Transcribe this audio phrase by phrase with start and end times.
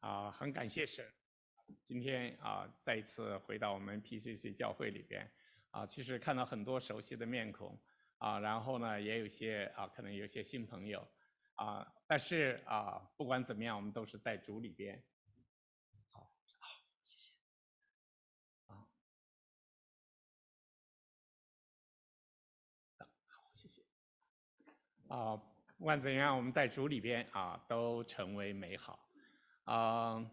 [0.00, 1.04] 啊，很感谢神，
[1.84, 5.30] 今天啊再一次回到我们 PCC 教会里边
[5.70, 7.78] 啊，其实看到很多熟悉的面孔
[8.18, 11.06] 啊，然后呢也有些啊可能有些新朋友
[11.56, 15.04] 啊，但是啊不管怎么样，我们都是在主里边。
[16.08, 16.20] 好，
[16.58, 16.68] 好，
[17.04, 17.34] 谢谢。
[18.68, 18.88] 啊，
[23.28, 23.82] 好，谢谢。
[25.08, 25.36] 啊，
[25.76, 29.09] 不管怎样，我们在主里边啊都成为美好。
[29.70, 30.28] 啊、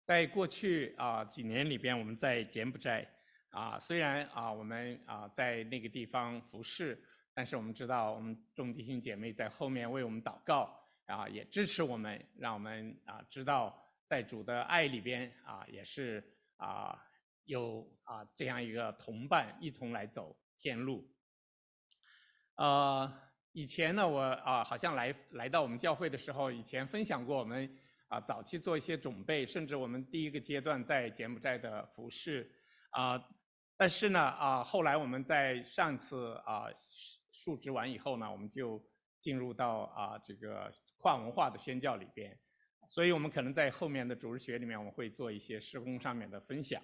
[0.00, 3.06] 在过去啊、几年里边，我们在柬埔寨
[3.50, 6.98] 啊虽然啊、我们啊、在那个地方服侍，
[7.34, 10.74] 但是我们知道我们众弟兄姐妹在后面为我们祷告
[11.04, 16.24] 啊也支持我们，让我们啊、知道在主的爱里边啊也是
[16.56, 16.98] 啊、
[17.44, 21.06] 有啊、这样一个同伴一同来走天路。
[22.54, 23.12] 呃、
[23.52, 27.78] 以前呢，我啊、好像来来到我们教会的时候，以前分享过我们。
[28.08, 32.48] 啊，早期做一些准备，甚至我们第一个阶段在柬埔寨的服侍，
[32.90, 33.20] 啊，
[33.76, 36.66] 但是呢，啊，后来我们在上次啊
[37.32, 38.80] 述职完以后呢，我们就
[39.18, 42.38] 进入到啊这个跨文化的宣教里边，
[42.88, 46.80] 所以我们可能在后面的主日学里面，我们会做一些施工上面的分享。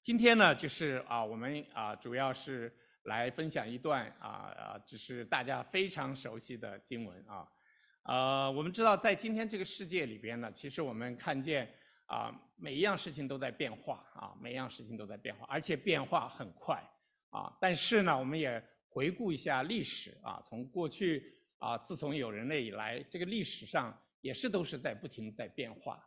[0.00, 2.72] 今天呢，就是啊，我们啊主要是
[3.02, 7.48] 来分享一段啊啊，只是大家非常熟悉的经文啊。
[8.04, 11.72] 呃，我们知道，在今天这个世界里边呢，其实我们看见
[12.06, 16.82] 啊，每一样事情都在变化啊，每一样事情都在变化，而且变化很快
[17.30, 17.56] 啊。
[17.60, 26.04] 但是呢，我们也回顾一下历史啊，从过去啊，自从有人类以来，这个历史上也是都是在不停在变化。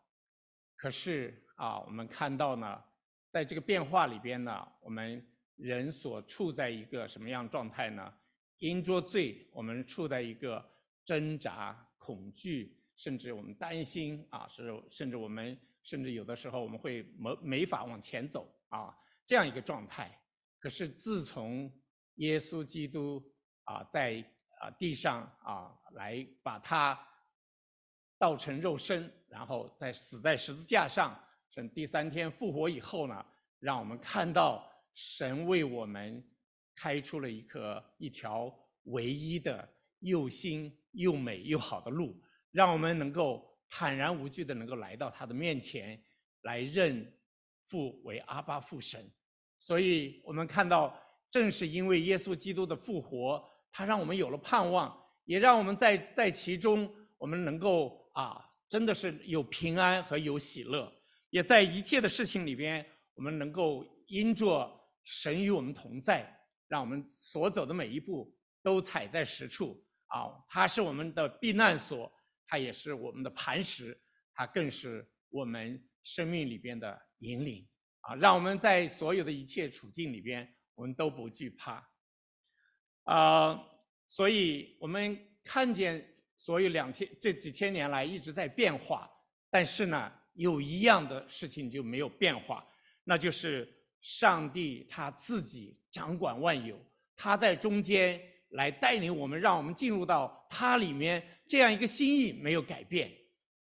[0.76, 2.84] 可是啊，我们看到呢，
[3.30, 8.14] 在这个变化里边呢，我们人所处在一个什么样状态呢？
[8.58, 10.64] 因着罪，我们处在一个
[11.06, 11.85] 挣扎。
[12.06, 20.16] 恐惧，甚至我们担心啊，是甚至我们甚至有的时候我们会没没法往前走啊，这样一个状态。
[20.60, 21.72] 可是自从
[22.18, 23.24] 耶稣基督
[23.64, 24.24] 啊在
[24.60, 26.96] 啊地上啊来把他
[28.20, 31.20] 道成肉身，然后在死在十字架上，
[31.56, 33.26] 等第三天复活以后呢，
[33.60, 34.64] 让我们看到
[34.94, 36.24] 神为我们
[36.76, 38.54] 开出了一颗一条
[38.84, 39.68] 唯一的
[40.00, 40.72] 右心。
[40.96, 46.02] 又美又好的路，让我们能够坦然无惧的能够来到他的面前，
[46.42, 47.14] 来认
[47.64, 49.10] 父为阿爸父神。
[49.60, 50.98] 所以，我们看到，
[51.32, 54.96] 正是因为耶稣基督的复活，他让我们有了盼望，
[55.26, 60.92] 也让我们在在其中，我们能够啊，真的是有平安和有喜乐，
[61.30, 62.86] 也在一切的事情里边，
[63.16, 64.72] 我们能够因着
[65.04, 66.32] 神与我们同在，
[66.68, 69.85] 让我们所走的每一步都踩在实处。
[70.16, 72.10] 啊，它是我们的避难所，
[72.48, 74.00] 它也是我们的磐石，
[74.34, 77.68] 它更是我们生命里边的引领
[78.00, 81.86] 啊，让我们在所有的一切处境里边，我们都不惧怕。
[83.04, 83.62] 啊，
[84.08, 89.12] 所以我们看见所有两千这几千年来一直在变化，
[89.50, 92.66] 但是呢，有一样的事情就没有变化，
[93.04, 96.80] 那就是上帝他自己掌管万有，
[97.18, 98.32] 他在中间。
[98.56, 103.12] 来带领我们，让我们进入到它里面，这样一个心意没有改变。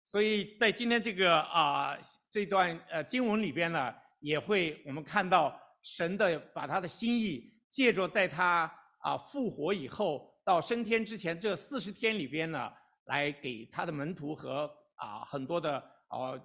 [0.04, 1.96] 所以在今天这个啊、
[2.30, 12.72] 这段呃经文里边呢，也会我们看到神的把他的心意借着在他啊、复活以后到升天之前这四十天里边呢，
[13.06, 16.40] 来给他的门徒和啊、很多的呃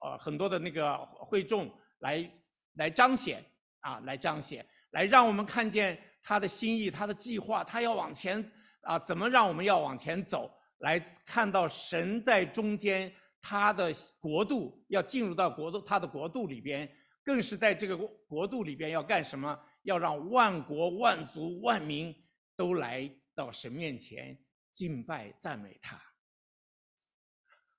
[0.00, 1.70] 呃很多的那个会众
[2.00, 2.30] 来
[2.74, 3.42] 来彰显
[3.80, 5.98] 啊来彰显，来让我们看见。
[6.28, 10.52] 他的心意，他的计划，他要往前啊，怎么让我们要往前走？
[10.78, 16.90] 来看到神在中间，他的国度要进入到国度，他的国度里边，
[17.22, 19.56] 更是在这个国度里边要干什么？
[19.82, 22.12] 要让万国万族万民
[22.56, 24.36] 都来到神面前
[24.72, 26.02] 敬拜赞美他。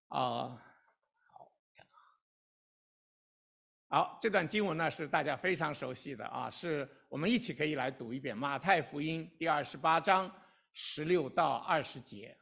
[0.07, 0.63] 啊。
[3.89, 10.29] 好，这段经文呢是大家非常熟悉的啊，是我们一起可以来读一遍《马太福音》第二十八章
[10.73, 12.35] 十六到二十节。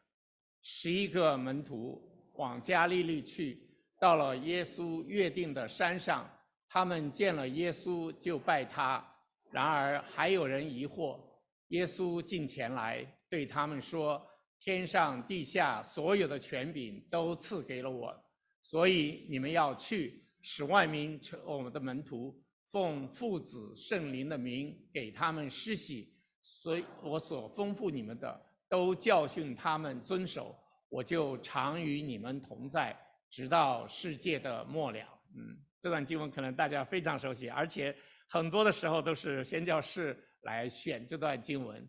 [0.63, 2.01] 十一个门徒
[2.33, 3.69] 往加利利去，
[3.99, 6.27] 到了耶稣约定的山上，
[6.67, 9.05] 他们见了耶稣就拜他。
[9.51, 11.19] 然而还有人疑惑。
[11.67, 14.19] 耶稣近前来对他们说
[14.59, 18.15] ：“天上地下所有的权柄都赐给了我，
[18.63, 22.39] 所以你们要去。”使万民成我们的门徒，
[22.75, 30.53] 奉父子圣灵的名给他们施洗，所以我所吩咐你们的，都教训他们遵守，
[30.89, 32.93] 我就常与你们同在，
[33.29, 34.99] 直到世界的末了。
[35.37, 37.95] 嗯，这段经文可能大家非常熟悉，而且
[38.27, 41.87] 很多的时候都是宣教士来选这段经文。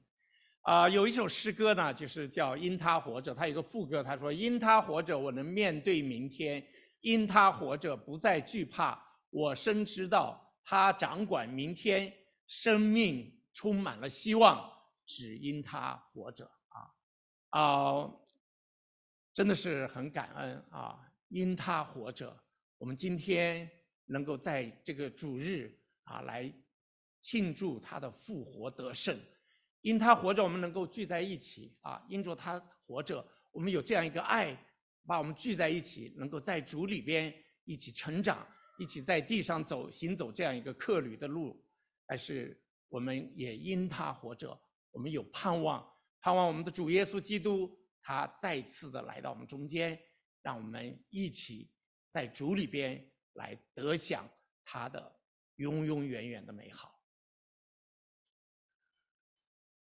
[0.60, 6.62] 啊、有一首诗歌呢，就是叫《因他活着》，他有个副歌，他说：“因他活着，我能面对明天；
[7.00, 8.96] 因他活着，不再惧怕。
[9.30, 12.12] 我深知道他掌管明天，
[12.48, 14.68] 生命充满了希望，
[15.06, 16.44] 只因他活着。”
[17.50, 18.12] 啊，啊。
[19.32, 20.98] 真的是很感恩啊！
[21.28, 22.34] 因他活着，
[22.78, 23.70] 我们今天
[24.06, 26.50] 能够在这个主日啊来
[27.20, 29.14] 庆祝他的复活得胜。
[29.82, 32.02] 因他活着，我们能够聚在一起啊！
[32.08, 33.22] 因着他活着，
[33.52, 34.56] 我们有这样一个爱，
[35.06, 37.32] 把我们聚在一起，能够在主里边
[37.64, 38.44] 一起成长，
[38.78, 41.64] 一起在地上走行走这样一个客旅的路。
[42.06, 44.58] 但是我们也因他活着，
[44.90, 45.86] 我们有盼望，
[46.20, 47.76] 盼望我们的主耶稣基督。
[48.00, 50.00] 他再次的来到我们中间，
[50.40, 51.68] 让我们一起
[52.08, 54.28] 在主里边来得享
[54.64, 55.20] 他的
[55.56, 57.02] 永永远远的美好。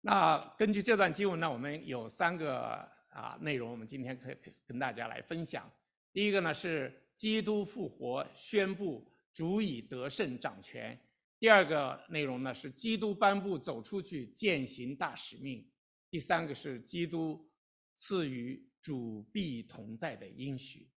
[0.00, 5.68] 那根据这段经文呢，我们有三个啊内容，我们今天可以跟大家来分享。
[6.12, 10.96] 第一个呢是基督复活，宣布主已得胜掌权；
[11.38, 15.62] 第二个内容呢是基督颁布走出去践行大使命；
[16.10, 17.48] 第三个是基督。
[17.94, 20.90] 赐予主必同在的应许。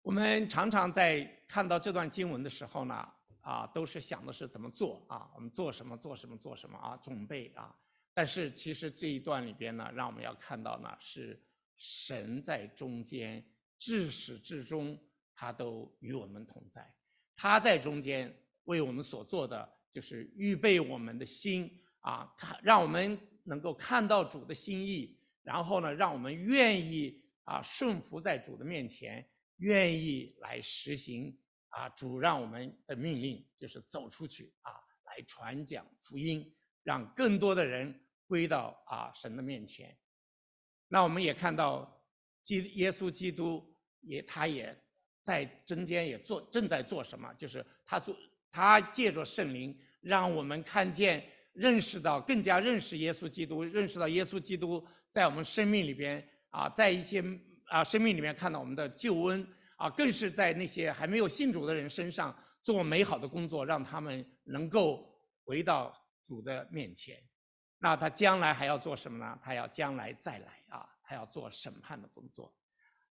[0.00, 2.94] 我们常常在看到这段经文的时候呢，
[3.42, 5.30] 啊，都是想的是怎么做啊？
[5.34, 5.94] 我们做什么？
[5.98, 6.34] 做什么？
[6.34, 6.96] 做什么啊？
[6.96, 7.78] 准备啊！
[8.14, 11.38] 但是其实这一段里边呢，让我们要看到呢，是
[11.80, 13.44] 神在中间，
[13.76, 14.96] 至始至终，
[15.34, 16.88] 他都与我们同在。
[17.34, 18.32] 他在中间
[18.66, 23.18] 为我们所做的，就是预备我们的心啊，看让我们。
[23.42, 31.36] 能够看到主的心意，然后呢，让我们愿意啊顺服在主的面前，愿意来实行
[31.70, 34.72] 啊主让我们的命令，就是走出去啊
[35.06, 36.54] 来传讲福音，
[36.84, 39.96] 让更多的人归到啊神的面前。
[40.92, 41.90] 那我们也看到
[42.42, 44.78] 基耶稣基督也他也
[45.22, 48.14] 在中间也做正在做什么，就是他做
[48.50, 51.24] 他借着圣灵让我们看见。
[51.52, 57.22] 认识到更加认识耶稣基督，认识到耶稣基督在我们生命里边啊，在一些
[57.64, 59.44] 啊生命里面看到我们的救恩
[59.76, 65.12] 啊，更是在那些还没有信主的人身上做美好的工作，让他们能够
[65.44, 65.92] 回到
[66.22, 67.20] 主的面前。
[67.80, 69.38] 那他将来还要做什么呢？
[69.42, 72.54] 他要将来再来啊，他要做审判的工作。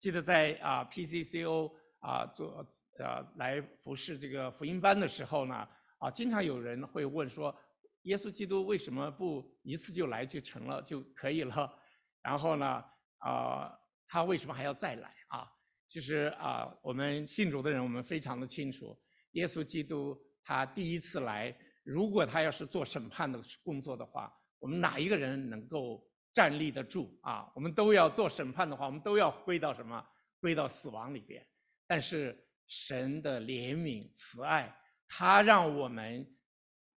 [0.00, 2.66] 记得在啊 PCCO 啊做
[2.98, 5.68] 呃来服侍这个福音班的时候呢，
[5.98, 7.56] 啊经常有人会问说。
[8.04, 11.74] 耶稣基督为什么不一次就来就成了就可以了？
[12.20, 12.84] 然后呢，
[13.16, 13.72] 啊、
[14.06, 15.50] 他为什么还要再来啊？
[15.86, 18.94] 其实啊、我们信主的人，我们非常的清楚，
[19.30, 24.30] 耶稣基督他第一次来，如果他要是做审判的工作的话，
[24.64, 26.02] 我们哪一个人能够
[26.32, 27.52] 站立得住啊？
[27.54, 30.02] 我们都要做审判的话，我们都要归到什么？
[30.40, 31.46] 归到死亡里边。
[31.86, 32.34] 但是
[32.66, 34.74] 神的怜悯慈爱，
[35.06, 36.26] 他让我们。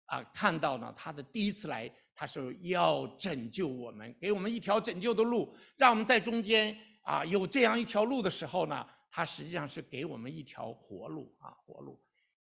[0.09, 12.01] 啊，看到呢，他的第一次来，他是要拯救我们，给我们一条拯救的路，让我们在中间啊有这样一条路的时候呢，他实际上是给我们一条活路啊，活路。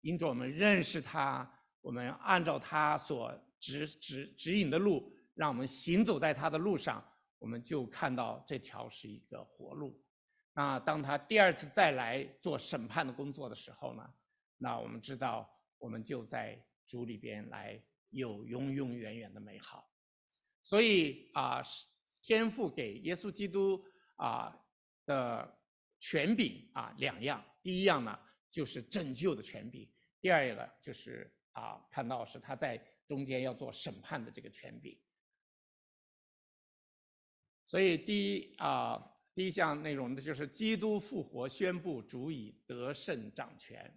[0.02, 7.06] 因着我们认识他，我们按照他所指指指引的路，让我们行走在他的路上，
[7.38, 10.02] 我们就看到这条是一个活路。
[10.54, 14.02] 那当他第二次再来做审判的工作的时候呢，
[14.56, 15.48] 那我们知道，
[15.78, 16.60] 我们就在。
[16.86, 19.88] 主里边来有永永远远的美好，
[20.60, 21.62] 所以啊，
[22.20, 23.80] 天父给耶稣基督
[24.16, 24.52] 啊
[25.06, 25.56] 的
[26.00, 28.18] 权柄啊两样，第一样呢
[28.50, 29.88] 就是拯救的权柄，
[30.20, 32.76] 第二个就是啊看到是他在
[33.06, 34.98] 中间要做审判的这个权柄。
[37.66, 39.00] 所以第一啊
[39.34, 43.96] 第一项内容呢就是基督复活，宣布主已得胜掌权。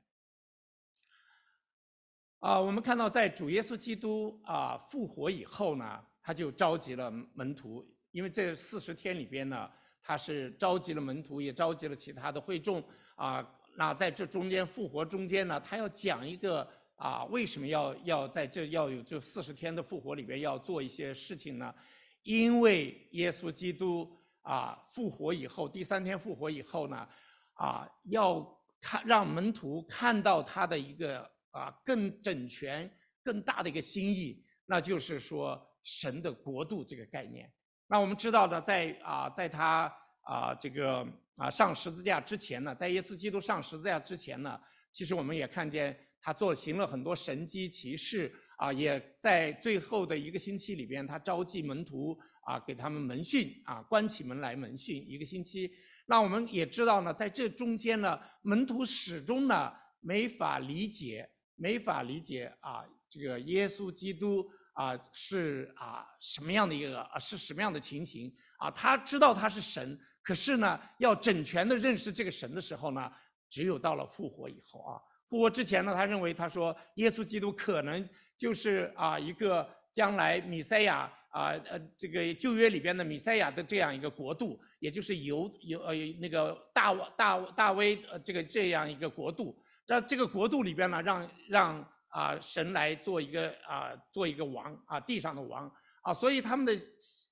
[2.39, 12.83] 啊，我们看到在主耶稣基督啊复活以后呢，他就召集了门徒，因为这四十天里边呢，他是召集了门徒，也召集了其他的会众
[13.15, 13.41] 啊。
[13.75, 16.69] 那在这中间复活中间呢，他要讲一个
[17.03, 21.74] 啊，为什么要要在这要有这四十天的复活里边要做一些事情呢？
[22.22, 24.10] 因为耶稣基督
[24.41, 27.07] 啊复活以后，第三天复活以后呢，
[27.55, 28.41] 啊要
[28.79, 31.31] 看让门徒看到他的一个。
[31.53, 32.91] 啊，更整全、
[33.24, 37.48] 更大的一个心意，那就是说神的国度这个概念。
[37.86, 44.60] 那我们知道呢，在啊，在他啊这个啊上十字架之前呢，在耶稣基督上十字架之前呢，
[44.91, 55.72] 其实我们也看见他做行了很多神迹奇事啊，也在最后的一个星期里边，他召集门徒啊，给他们门训啊，关起门来门训一个星期。
[56.06, 64.50] 那我们也知道呢，在这中间呢，门徒始终呢没法理解，没法理解啊，这个耶稣基督。
[64.74, 68.72] 啊，是啊，什么样的一个啊，是什么样的情形啊？
[68.72, 73.12] 他知道他是神，可是呢，要整全的认识这个神的时候呢，
[73.48, 75.00] 只有到了复活以后啊。
[75.34, 89.60] 复活之前呢，他认为他说耶稣基督可能就是啊一个将来弥赛亚啊呃这个旧约里边的弥赛亚的这样一个国度，也就是犹犹呃那个大大大卫呃这个这样一个国度。
[89.88, 91.90] 那这个国度里边呢，让让。
[92.13, 95.68] 啊，神来做一个啊，做一个王啊，地上的王
[96.04, 96.72] 啊，所以他们的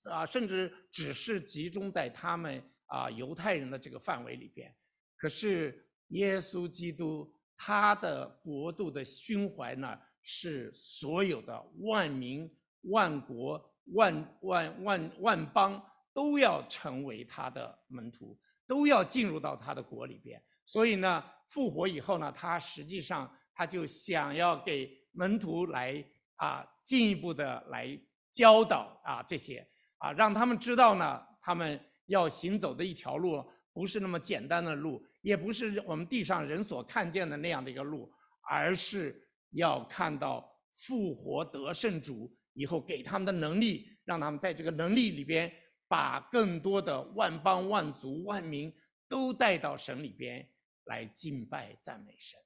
[0.06, 4.76] 啊，甚至只是集中在他们啊犹太人的这个范围里边。
[5.16, 7.32] 可是耶稣基督
[7.64, 12.52] 他的国度的胸怀呢，是所有的万民、
[12.84, 13.64] 万国、
[13.94, 20.42] 万万万万邦都要成为他的门徒，都要进入到他的国里边。
[20.66, 23.32] 所以呢，复活以后呢，他实际上。
[23.54, 26.04] 他就想要给门徒来
[26.38, 27.86] 啊进一步的来
[28.32, 29.64] 教导啊这些
[29.98, 38.12] 啊让他们知道呢，他们要行走的一条路不是那么简单的路，也不是我们地上人所看见的那样的一个路，
[38.50, 45.52] 而是要看到复活得胜主以后给他们的能力，让他们在这个能力里边
[45.88, 48.74] 把更多的万邦万族万民
[49.08, 50.48] 都带到神里边
[50.86, 52.40] 来敬拜赞美神。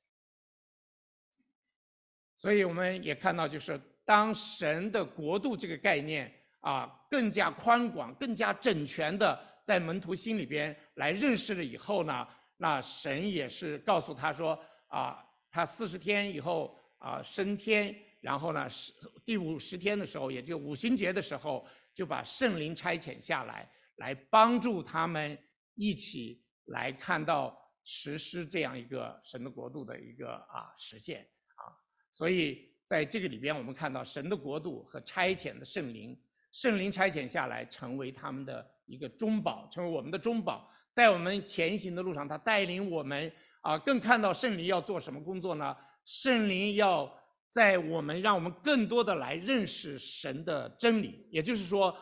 [2.37, 12.25] 所以我们也看到，就是当神的国度这个概念啊更加宽广、更加整全的在门徒心里边来认识了以后呢，
[12.57, 14.57] 那神也是告诉他说
[14.87, 18.93] 啊，他四十天以后啊升天，然后呢是
[19.25, 25.35] 第五十天的时候，也就五旬节的时候，就把圣灵差遣下来，来帮助他们
[25.73, 31.73] 一起来看到实施这样一个神的国度的一个啊实现啊。
[32.11, 36.15] 所以在这个里边，我们看到神的国度和差遣的圣灵，
[36.55, 45.75] 圣灵差遣下来，成为他们的一个中保，成为我们的中保，在我们前行的路上，他带领我们啊，更看到圣灵要做什么工作呢？
[46.05, 47.13] 圣灵要
[47.49, 51.93] 在我们，让我们更多的来认识神的真理，也就是说，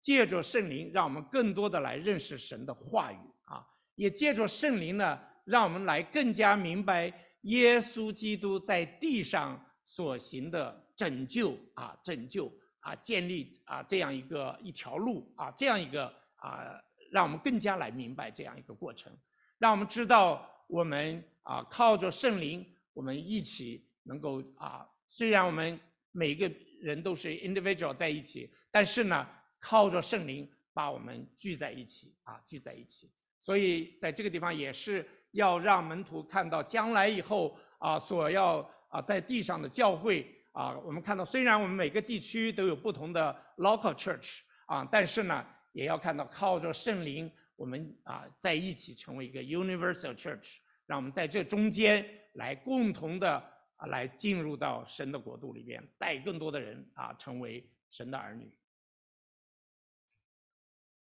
[0.00, 3.62] 借着圣灵，让我们更多的来认识神的话语啊，
[3.96, 7.12] 也借着圣灵呢，让我们来更加明白。
[7.42, 12.50] 耶稣基督在地上所行的拯救啊，拯救
[12.84, 19.12] 啊，建立啊这样一个一条路啊，这样一个啊，让我们更加来明白这样一个过程，
[19.58, 25.80] 让我们知道我们啊靠着圣灵，我们一起能够啊，虽然我们
[26.12, 26.48] 每个
[26.80, 29.26] 人都是 individual 在一起，但是呢，
[29.58, 33.10] 靠着圣灵把我们聚在一起啊，聚在一起。
[33.40, 35.04] 所以在这个地方也是。
[35.34, 53.32] 要让门徒看到将来以后啊，所要啊在地上的教会啊，我们看到虽然我们每个地区都有不同的 local church 啊，但是呢，也要看到靠着圣灵，我们啊在一起成为一个 universal church，让我们在这中间来共同的
[53.74, 58.56] 啊来进入到神的国度里边，带更多的人啊成为神的儿女。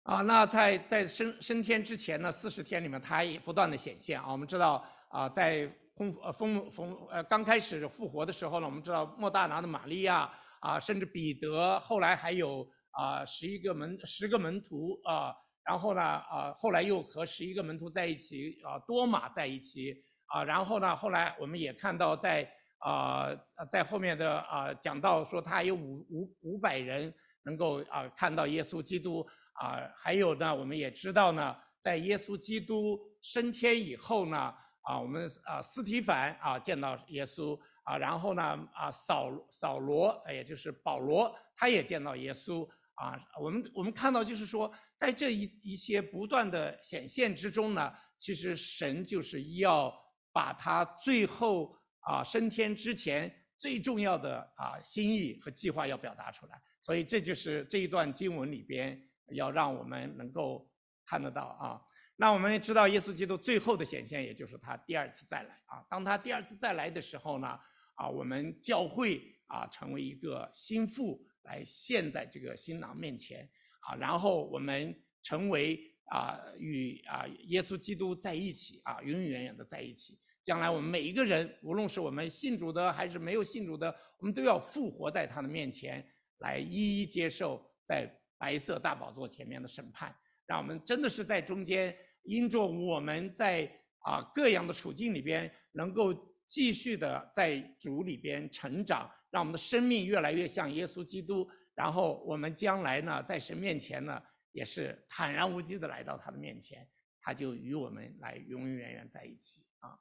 [0.02, 4.32] 啊，那在在升升天之前呢，四十天里面，他也不断的显现啊。
[4.32, 19.92] 我们知道啊，在封呃封封呃刚开始复活的时候呢，我们知道莫大拿的玛利亚啊，甚至彼得，后来还有啊十一个门十个门徒啊，然后呢啊后来又和十一个门徒在一起啊，多马在一起
[20.26, 23.28] 啊，然后呢后来我们也看到在啊
[23.68, 27.12] 在后面的啊讲到说他有五五五百人
[27.42, 29.26] 能够啊看到耶稣基督。
[29.60, 34.54] 啊，还有呢，我们也知道呢，在耶稣基督升天以后呢，
[34.88, 38.42] 啊，我们啊，斯提凡啊见到耶稣啊，然后呢，
[38.72, 43.20] 啊，扫扫罗，也就是保罗，他也见到耶稣啊。
[43.38, 49.94] 我们我们看到就是说，在这一一些不断的显现之中呢，其实神就是要
[50.32, 56.58] 把他最后啊升天之前最重要的啊心意和计划要表达出来。
[56.80, 58.98] 所以这就是这一段经文里边。
[59.32, 60.66] 要让我们能够
[61.04, 61.78] 看得到啊，
[62.20, 65.86] 那我们也知道耶稣基督最后的显现，也就是他第二次再来啊。
[65.88, 67.56] 当他第二次再来的时候呢，
[67.94, 73.48] 啊，我们教会啊成为一个新妇来献在这个新郎面前
[73.82, 80.18] 啊，然后我们成为啊与啊耶稣基督在一起啊，永永远远的在一起。
[80.42, 86.04] 将来我们每一个人，无论是我们信主的还是没有信主的，我们都要复活在他的面前，
[86.38, 90.12] 来一一接受在白色大宝座前面的审判。
[90.46, 91.94] 让我们真的是在中间，
[92.28, 93.64] 因着我们在
[94.00, 96.14] 啊各样的处境里边，能够
[96.46, 101.48] 继续的在主里边成长，让我们的生命越来越像耶稣基督。
[101.74, 104.20] 然后我们将来呢，在神面前呢，
[104.52, 106.86] 也是坦然无惧的来到他的面前，
[107.20, 109.96] 他就与我们来永永远远在一起啊。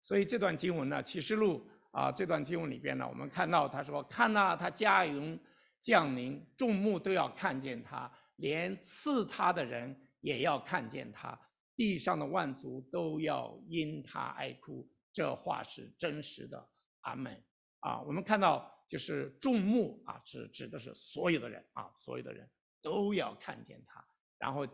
[0.00, 5.38] 所以这段经文呢，《启示录》啊，这段经文里边呢，我们看到他说：“看呐，他驾云
[5.80, 11.38] 降临，众目都要看见他，连刺他的人也要看见他，
[11.76, 16.70] 地上的万族都要因他哀哭。”这话是真实的。
[17.00, 17.42] 阿门。
[17.80, 22.48] 啊，我们看到就是众目啊，指指的是所有的人啊，所有的人
[22.80, 24.04] 都要看见他。
[24.38, 24.66] 然后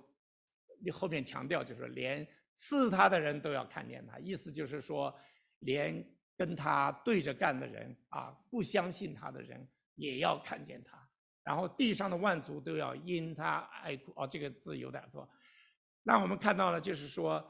[0.83, 2.27] 你后面强调就是连。
[2.57, 5.13] 刺他的人都要看见他，意思就是说，
[5.59, 11.04] 连跟他对着干的人啊，不相信他的人也要看见他。
[11.45, 14.13] 然后地上的万族都要因他哀哭。
[14.17, 15.29] 哦，这个字有点错。
[16.03, 17.45] 那我们看到了，就是说，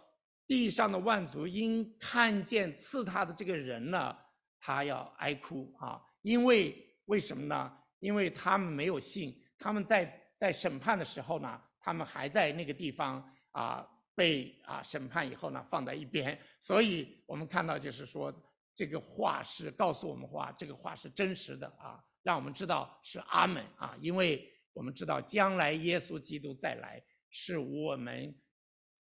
[0.46, 4.14] 地上的万族因看见刺他的这个人呢，
[4.60, 6.02] 他要哀哭啊。
[6.20, 7.72] 因为为什么呢？
[8.00, 13.88] 因为他们没有信，他们在在审判的时候呢，他们还在那个地方啊。
[14.16, 18.32] 被啊审判以后呢，放在一边，所以我们看到就是说，
[18.72, 27.00] 这个话是告诉我们话，这个话是真实的啊，让我们知道是阿门啊，因为我们知道将来耶稣基督再来，
[27.30, 28.34] 是我们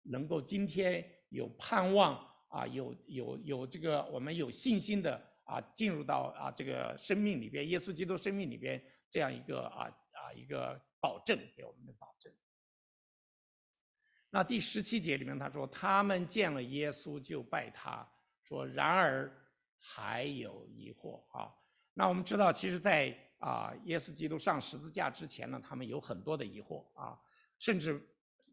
[0.03, 2.15] 能够今天有盼望
[2.49, 12.31] 啊，有有有这个我们有信心的啊，进入到啊这个生命里边，耶稣基督生命里边这样一个啊啊一个保证给我们的保证。
[14.29, 18.07] 那第十七节里面他说，他们见了耶稣就拜他，
[18.43, 19.35] 说然而
[19.79, 21.51] 还有疑惑啊。
[21.97, 27.17] 那我们知道，其实在，啊耶稣基督上十字架之前呢，他们有很多的疑惑啊，
[27.57, 27.99] 甚至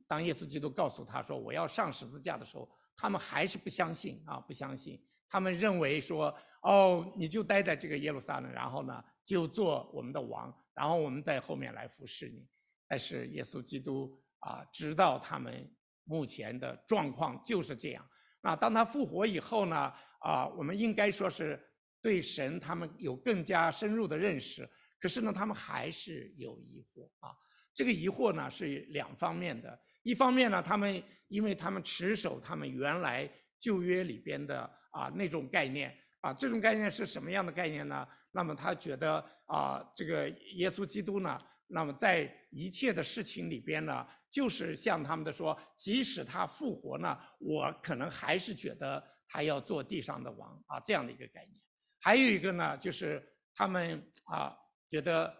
[0.08, 4.98] 当耶稣基督告诉他说我要上十字架的时候，他们还是不相信啊，不相信。
[5.28, 12.48] 他们认为说哦，你就待在这个耶路撒冷，然后呢就做我们的王，然后我们在后面来服侍你。
[12.88, 14.18] 但是耶稣基督。
[14.44, 18.06] 啊，知道他们目前的状况就是这样。
[18.42, 19.90] 那当他复活以后呢？
[20.18, 21.58] 啊，我们应该说是
[22.04, 24.68] 对神他们有更加深入的认识。
[25.00, 27.32] 可是呢，他们还是有疑惑啊。
[27.72, 29.80] 这个疑惑呢是两方面的。
[30.02, 33.26] 一方面呢，他们因为他们持守他们原来
[33.58, 38.06] 旧约里边的啊那种概念啊，这种概念是什么样的概念呢？
[38.32, 44.06] 那么他觉得啊，这个耶稣基督呢，那么在一切的事情里边呢。
[44.30, 51.63] 就是像他们的说，即使他复活呢，我可能还是觉得他要做地上的王啊，这样的一个概念。
[52.04, 54.54] 还有一个呢，就是他们啊
[54.90, 55.34] 觉得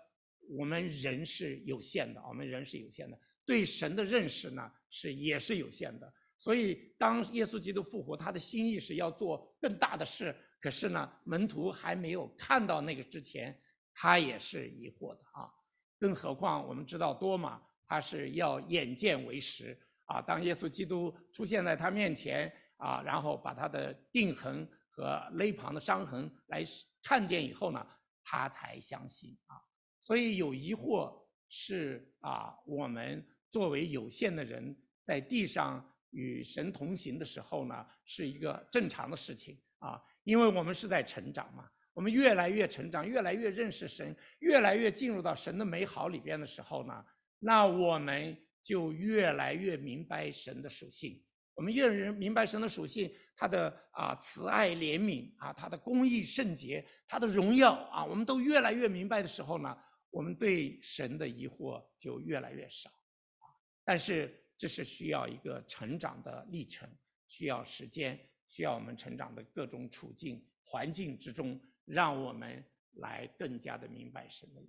[0.49, 6.11] 我们人是有限的，我们人是有限的，对神的认识呢是也是有限的。
[6.39, 13.55] 所以当耶稣基督复活，他的心意是要做更大的事，可是呢，门徒还没有看到那个之前，
[13.93, 15.53] 他也是疑惑的啊。
[15.99, 17.61] 更何况我们知道多玛。
[17.87, 20.21] 他是要眼见为实啊！
[20.23, 26.63] 当耶稣基督出现在他面前啊，然后把他的定痕和肋旁的伤痕来
[27.03, 27.85] 看见以后呢，
[28.23, 29.61] 他才相信啊。
[30.01, 31.13] 所以有疑惑
[31.49, 47.05] 是啊，我们作为有限的人在地上与神同行的时候呢，是一个正常的事情啊，因为我们是在成长嘛，我们越来越成长，越来越认识神，越来越进入到神的美好里边的时候呢。
[47.41, 51.23] 那我们就越来越明白神的属性。
[51.55, 59.77] 我们越人明白神的属性，他的啊慈爱怜悯啊，他的公义圣洁，他的荣耀啊，我们都越来越明白的时候呢，
[60.11, 62.91] 我们对神的疑惑就越来越少。
[63.85, 66.89] 但是这是需要一个成长的历程，
[67.29, 72.65] 需要时间，需要我们成长的各种处境环境之中，让我们
[72.95, 74.63] 来更加的明白神的。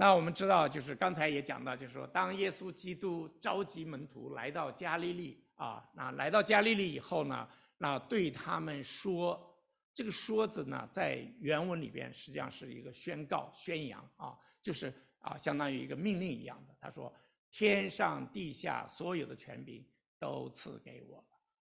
[0.00, 9.60] 那我们知道，就是刚才也讲到，就是说，当耶稣基督召集门徒来到加利利啊，那来到加利利以后呢，那对他们说，
[9.92, 16.76] 这个说字呢，在原文里边实际上是一个宣告、宣扬啊，就是啊，相当于一个命令一样的。
[16.80, 17.12] 他说
[17.50, 19.84] ：“天上地下所有的权柄
[20.16, 21.24] 都赐给我了。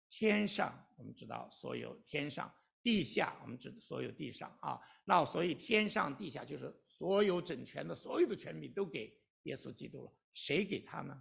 [0.07, 2.53] 天上我们知道所有天上，
[2.83, 10.13] 地下我们指的所有地上啊，那所以天上地下就是。”所有整全的所有的权柄都给耶稣基督了。
[10.35, 11.19] 谁给他呢？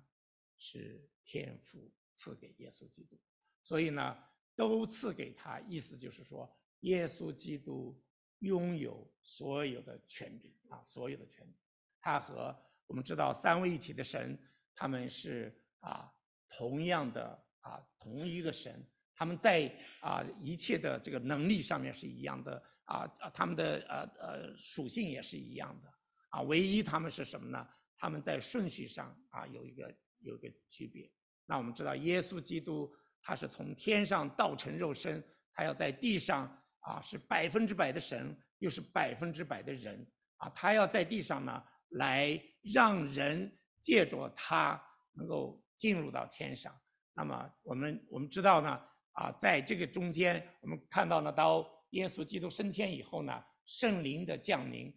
[0.59, 3.19] 是天父赐给耶稣基督。
[3.63, 4.15] 所以呢，
[4.55, 7.99] 都赐给他，意思就是说，耶稣基督
[8.41, 11.57] 拥有所有的权柄啊，所有的权柄。
[11.99, 12.55] 他和
[12.87, 14.39] 我们知道三位一体的神，
[14.75, 16.13] 他们是啊
[16.51, 18.87] 同样的啊同一个神，
[19.21, 25.93] 他们在啊一切的这个能力上面是一样的啊，他们的呃呃属性也是一样的
[26.31, 27.69] 啊，唯一他们是什么呢？
[27.99, 31.13] 他们在顺序上啊有一个有一个区别。
[31.45, 32.91] 那我们知道耶稣基督。
[33.23, 36.47] 他是从天上道成肉身，他要在地上
[36.79, 46.75] 啊，是百分之百的神，又是百分之百的人啊，他要在地上呢，来让人借着他能够进入到天上。
[47.13, 48.81] 那么我们我们知道呢，
[49.21, 54.91] 啊，在这个中间，我们看到呢，到耶稣基督升天以后呢，圣灵的降临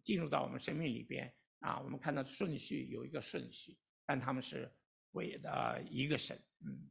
[0.00, 4.72] 进入到我们生命里边啊，我们看到顺序有一个顺序，但他们是
[5.12, 6.88] 为的一个神，嗯。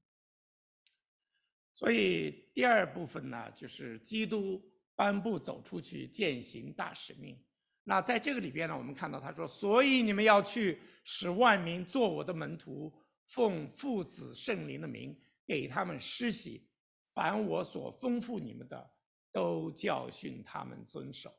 [1.73, 4.61] 所以第二部分呢，就是基督
[4.93, 7.41] 颁布走出去践行大使命。
[7.85, 12.93] 那在这个里边呢，我们看到他说：“所以你们要去，使万民做我的门徒，
[13.27, 16.65] 奉父子圣灵的名给他们施洗，
[17.13, 18.91] 凡我所吩咐你们的，
[19.31, 21.33] 都教训他们遵守。”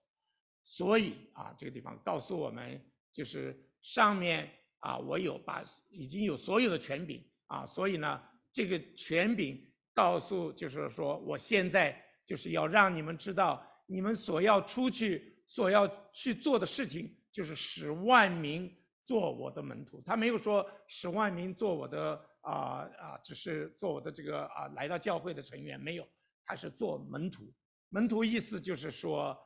[0.64, 2.80] 所以啊，这个地方告诉我们，
[3.12, 9.70] 就是上面啊，我有把已经有所有的权柄啊，所以呢，这个权柄。
[9.96, 20.02] 告诉就是说，我现在就是要让你们知道，你们所要出去、所要去做的事情，就是使万民做我的门徒。
[20.04, 26.08] 他没有说使万民做我的啊啊，只是做我的这个啊来到教会的成员，没有，
[26.44, 27.52] 他是做门徒。
[27.88, 29.36] 门徒意思就是说，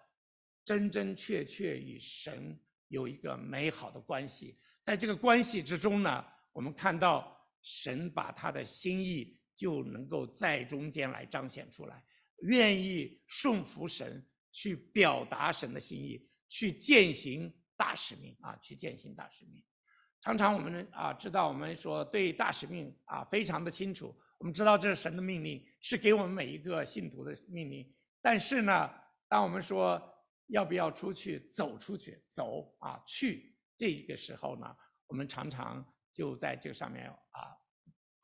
[0.65, 2.59] 真真切切与神
[2.89, 4.59] 有一个美好的关系。
[4.83, 9.37] 在这个关系之中呢，我们看到神把他的心意。
[9.59, 12.01] 就能够在中间来彰显出来，
[12.43, 19.61] 愿意顺服神，去表达神的心意，去践行大使命啊，去践行大使命。
[20.21, 27.91] 常常我们啊知道，我们说对大使命啊非常的清楚，我们知道这是神的命令，是给我们每一个信徒的命令。
[28.21, 28.91] 但是呢，
[29.29, 30.01] 当我们说
[30.49, 34.77] 要不要出去走出去走啊去这个时候呢，
[35.07, 37.57] 我们常常就在这上面啊。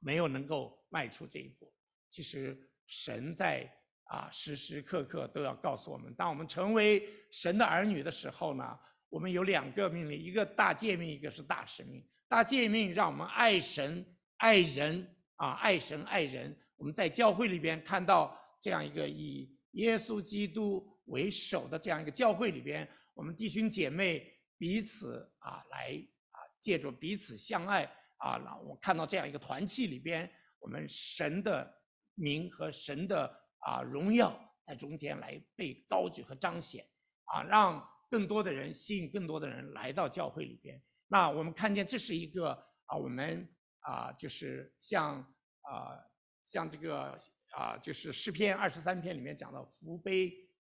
[0.06, 1.72] 没有能够迈出这一步。
[2.10, 2.54] 其实
[2.86, 3.66] 神在
[4.10, 8.78] 啊时时刻刻都要告诉我们，当我们成为神的儿女的时候呢，
[9.14, 12.04] 我们有两个命令，一个大诫命，一个是大使命。
[12.26, 14.04] 大诫命让我们爱神、
[14.38, 16.58] 爱人啊，爱神爱人。
[16.74, 27.88] 我们在教会里边看到这样一个以耶稣基督为首的这样一个教会里边，我们弟兄姐妹彼此啊来啊借助彼此相爱。
[28.16, 31.72] 啊，那我看到这样一个团契里边，我们神的
[32.16, 36.84] 名和神的啊荣耀在中间来被高举和彰显，
[37.26, 40.80] 啊，让更多的人吸引更多的人来到教会里边。
[41.08, 42.50] 那我们看见这是一个
[42.86, 43.48] 啊，我们
[43.80, 45.20] 啊就是像
[45.62, 45.98] 啊
[46.42, 47.18] 像这个
[47.50, 50.32] 啊就是诗篇二十三篇里面讲到福杯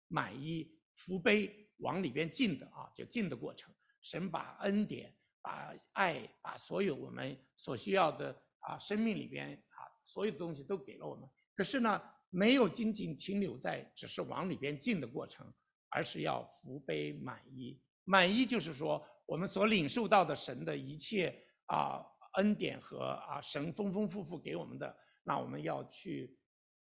[0.08, 5.16] 满溢，福杯往里边进的啊，就进的过程，神把恩典。
[5.42, 11.28] 把爱，把所有我们所需要的啊，生命里边啊，所有的东西都给了我们。
[11.56, 15.52] 可是呢，没有仅仅停留在只是往里边进的过程，
[15.90, 17.82] 而是要福杯满溢。
[18.06, 22.06] 满溢就是说，我们所领受到的神的一切啊
[22.38, 26.38] 恩典和啊神丰丰富富给我们的，那我们要去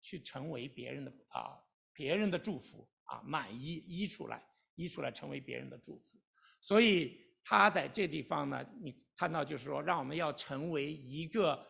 [0.02, 1.58] 去成为别人的啊
[1.94, 4.44] 别人的祝福啊，满溢溢出来，
[4.76, 6.18] 溢出来成为别人的祝福。
[6.62, 7.24] 所以。
[7.48, 11.64] 他在这地方呢，你看到就是说，让我们要成为一个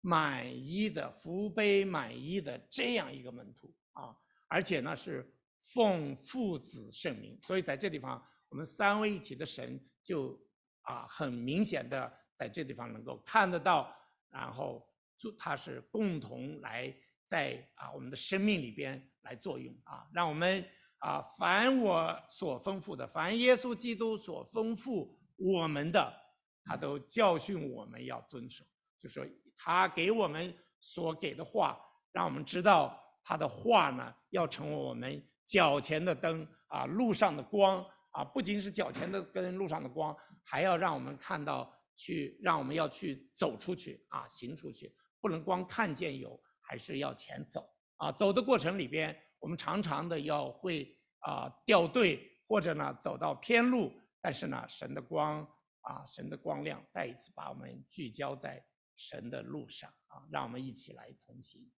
[0.00, 10.38] 满溢的福杯满溢的这样一个门徒啊，而且呢是奉父子圣名，所以在这地方，我们三位一体的神就
[10.82, 13.94] 啊很明显的在这地方能够看得到，
[14.30, 16.94] 然后就他是共同来
[17.24, 20.64] 在啊我们的生命里边来作用啊，让我们
[20.98, 25.16] 啊凡我所丰富的，凡耶稣基督所丰富。
[25.40, 26.12] 我们的，
[26.64, 28.64] 他都教训我们要遵守，
[29.00, 29.24] 就说
[29.56, 31.78] 他给我们所给的话，
[32.10, 48.12] 让我们知道他的话呢，要成为我们脚前的灯啊，路上的光啊，不仅是脚前的跟，路上的光，还要让我们看到去，让我们要去走出去啊，行出去，不能光看见有，还是要前走啊。
[48.12, 53.90] 走的过程里边，我们常常的要会啊掉队，或者呢走到偏路。
[54.20, 55.42] 但是呢，神的光
[55.80, 58.62] 啊，神的光亮再一次把我们聚焦在
[58.96, 61.70] 神的路上啊，让我们一起来同行。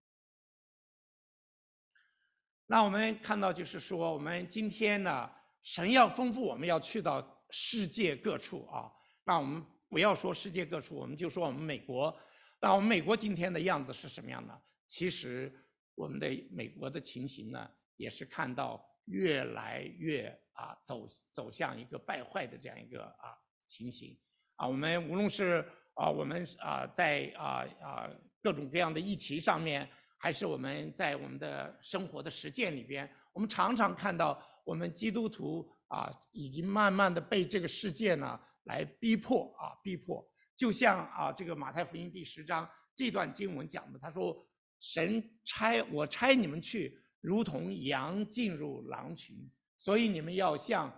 [2.72, 5.28] 那我们看到，就是说，我们今天呢，
[5.64, 8.92] 神要吩咐我们要去到世界各处啊。
[9.24, 12.16] 那我们不要说世界各处，我们就说我们美国。
[12.62, 14.62] 那我们美国今天的样子是什么样的？
[14.86, 15.52] 其实
[15.96, 23.34] 我们的美国的情形呢，也是看到越来越啊走走向一个败坏的这样一个啊
[23.66, 24.16] 情形
[24.58, 24.68] 啊。
[24.68, 28.08] 我们无论是啊我们啊在啊啊
[28.44, 29.90] 各种各样的议题上面。
[30.22, 40.30] 还是我们在我们的生活的实践里边，我们常常看到我们基督徒啊，已经慢慢的被这个世界呢来逼迫啊，逼迫。
[40.58, 44.38] 就像啊，这个马太福音第十章这段经文讲的，他说
[44.82, 50.94] ：“神差我差你们去，如同羊进入狼群，所以你们要像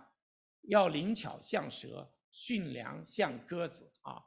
[0.62, 4.20] 要灵巧像蛇，驯良像鸽子啊。”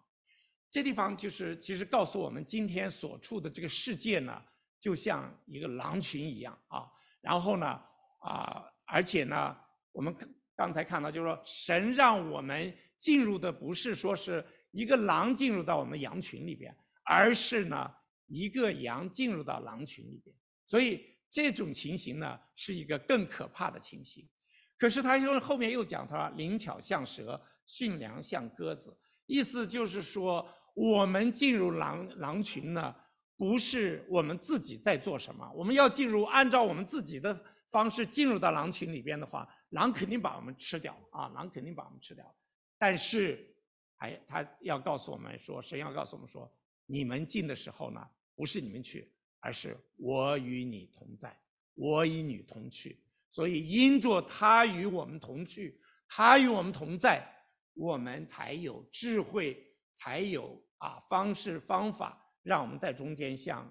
[0.71, 4.41] 这地方就是其实告诉我们，今天所处的这个世界呢。
[4.79, 6.85] 就像一个狼群一样啊，
[7.21, 7.65] 然后呢，
[8.19, 9.57] 啊，而且呢，
[9.91, 10.15] 我们
[10.55, 17.91] 刚才看到，就是说，神让我们进入的不是说是一个狼进入到我们羊群里边，而是呢，
[18.27, 20.35] 一个羊进入到狼群里边。
[20.67, 24.27] 所以这种情形呢，是一个更可怕的情形。
[24.77, 32.95] 可是他又后面又讲，他说灵巧像蛇，驯良像鸽子，意思就是说，我们进入狼狼群呢。
[33.37, 37.37] 不是我们自己在做什么，我们要进入，按照我们自己的
[37.69, 42.35] 方式进入到狼群里边的话，狼肯定把我们吃掉啊，狼肯定把我们吃掉。
[42.77, 43.53] 但是，
[43.97, 46.49] 哎，他要告诉我们说，神要告诉我们说，
[46.85, 51.37] 你们进的时候呢，不是你们去，而是我与你同在，
[51.73, 53.01] 我与你同去。
[53.29, 57.27] 所以，因着他与我们同去，他与我们同在，
[57.73, 59.61] 我们才有智慧，
[59.93, 62.21] 才有啊方式方法。
[62.45, 63.65] 让我们在中间像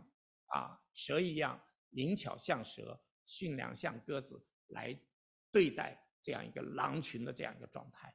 [0.46, 1.58] 啊蛇一样
[1.90, 4.98] 灵巧，像蛇驯良像鸽子来
[5.52, 8.12] 对待这样一个狼群的这样一个状态。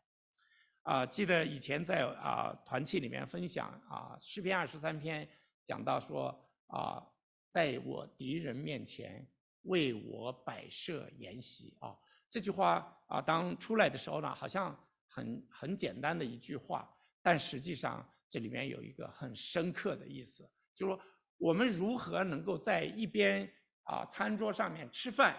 [0.81, 5.25] 啊，记得以前在啊团契里面分享啊诗篇二十三篇
[5.63, 7.01] 讲到说啊，
[7.47, 9.25] 在我敌人面前
[9.61, 18.05] 为我摆设筵席啊，这句话啊当出来的时候呢，好像很很简单的一句话，但实际上。
[18.29, 21.01] 这里面有一个很深刻的意思，就是说
[21.37, 23.51] 我们如何能够在一边
[23.83, 25.35] 啊餐桌上面吃饭，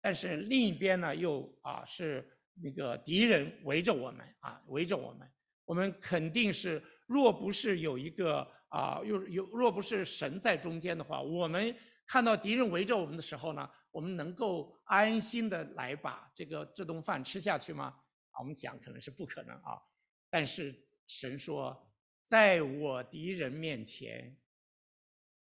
[0.00, 5.30] 但是另一边呢又啊是那个敌人围着我们啊围着我们，
[5.64, 11.72] 我们肯定是若不是有一个啊又有若不是神在中间的话，我们
[12.08, 17.84] 看到敌人围着我们的时候呢，我们能够安心的来把这个这顿饭吃下去吗？
[18.32, 19.80] 啊，我们讲可能是不可能啊，
[20.28, 20.74] 但是
[21.06, 21.88] 神说。
[22.22, 24.36] 在我敌人面前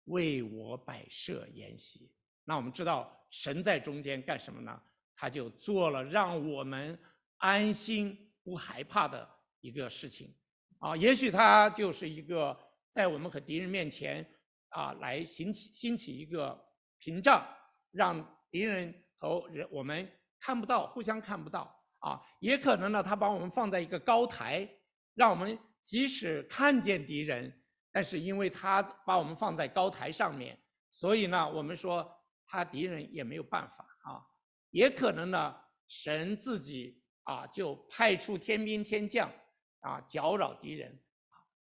[0.05, 2.11] 为我摆设筵席，
[2.45, 4.83] 那我们知道神在中间干什么呢？
[5.15, 6.99] 他就做了让我们
[7.37, 9.29] 安心不害怕的
[9.61, 10.35] 一个事情
[10.79, 10.97] 啊。
[10.97, 12.59] 也许他就是一个
[12.91, 14.27] 在我们和敌人面前
[14.71, 16.59] 啊来兴起兴起一个
[16.99, 17.47] 屏障，
[17.93, 18.19] 让
[18.51, 22.21] 敌人和人我们看不到，互相看不到啊。
[22.41, 24.67] 也可能呢，他把我们放在一个高台，
[25.15, 25.57] 让我们。
[25.81, 30.59] 即使看见敌人，但是因为他把我们放在高台上面，
[30.91, 32.09] 所以呢，我们说
[32.47, 34.23] 他敌人也没有办法啊。
[34.71, 35.57] 也可能呢，
[35.89, 39.33] 神自己啊就派出天兵天将
[39.81, 40.97] 啊搅扰敌人。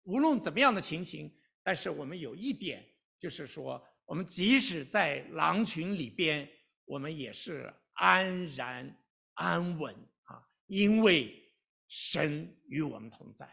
[0.04, 2.84] 无论怎么样的情形，但是我们有一点
[3.20, 6.50] 就是说，我们即使在狼群里边，
[6.86, 11.52] 我们也是安然安稳啊，因为
[11.88, 13.48] 神与我们同在。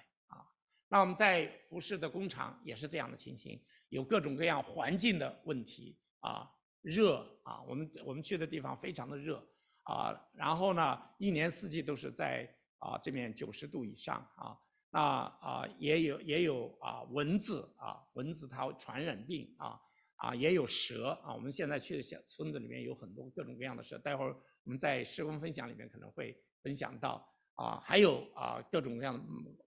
[0.92, 6.46] 那我们在服饰的工厂也是这样的情形，有各种各样环境的问题啊，
[6.82, 9.42] 热啊，我们我们去的地方非常的热
[9.84, 14.54] 啊，然后呢，一年四季都是在啊这边九十度以上啊，
[14.90, 19.80] 那啊也有也有啊蚊子啊，蚊子它传染病啊
[20.16, 27.26] 啊也有蛇啊，我们现在去的小村子里面有很多各种各样的蛇，待会儿我们在施工分享里面可能会分享到。
[27.54, 29.24] 啊，还有啊，各种各样的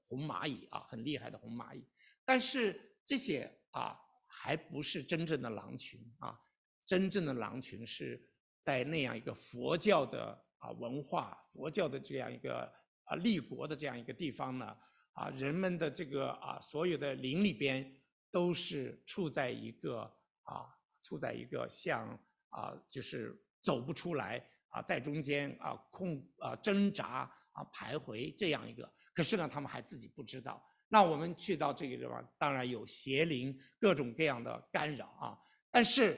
[0.07, 1.85] 红蚂蚁啊，很厉害的红蚂蚁。
[2.23, 6.39] 但是这些啊，还不是真正的狼群啊。
[6.85, 8.23] 真正的狼群是
[8.59, 12.71] 在那样一个佛教的啊文化、佛教的这样一个
[13.05, 14.77] 啊立国的这样一个地方呢，
[15.13, 17.91] 啊，人们的这个啊所有的灵里边
[18.31, 20.01] 都是处在一个
[20.43, 22.07] 啊，处在一个像
[22.49, 27.31] 啊，就是走不出来啊，在中间啊空啊挣扎。
[27.55, 30.63] 啊，徘徊这样一个，可是呢，他们还自己不知道。
[30.87, 35.37] 那我们去到这个地方，当然有邪灵各种各样的干扰啊。
[35.71, 36.17] 但是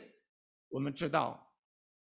[0.68, 1.52] 我们知道，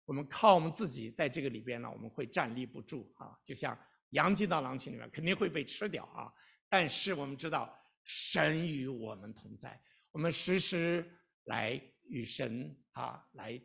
[0.05, 3.37] 我们靠我们自己在这个里边呢，我们会站立不住啊。
[3.43, 3.77] 就像
[4.09, 6.33] 羊进到狼群里面，肯定会被吃掉啊。
[6.67, 9.79] 但是我们知道，神与我们同在，
[10.11, 11.07] 我们时时
[11.45, 13.61] 来与神啊来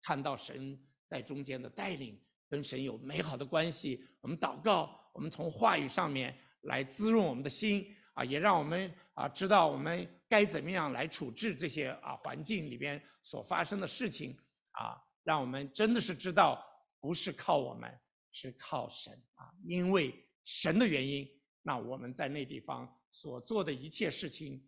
[0.00, 2.18] 看到神在中间的带领，
[2.52, 4.04] 跟神有美好的关系。
[4.20, 7.96] 我们祷告，我们从话语上面来滋润我们的心。
[8.14, 14.38] 啊，也让我们啊知道我们该怎么样来处置这些啊环境里边所发生的事情
[14.72, 16.62] 啊，让我们真的是知道
[17.00, 17.90] 不是靠我们，
[18.30, 21.26] 是靠神啊，因为神的原因，
[21.62, 24.62] 那我们在那地方所做的一切事情，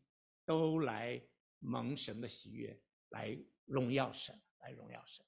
[0.47, 1.21] 都来
[1.59, 2.75] 蒙神的喜悦，
[3.11, 5.23] 来荣耀神，来荣耀神。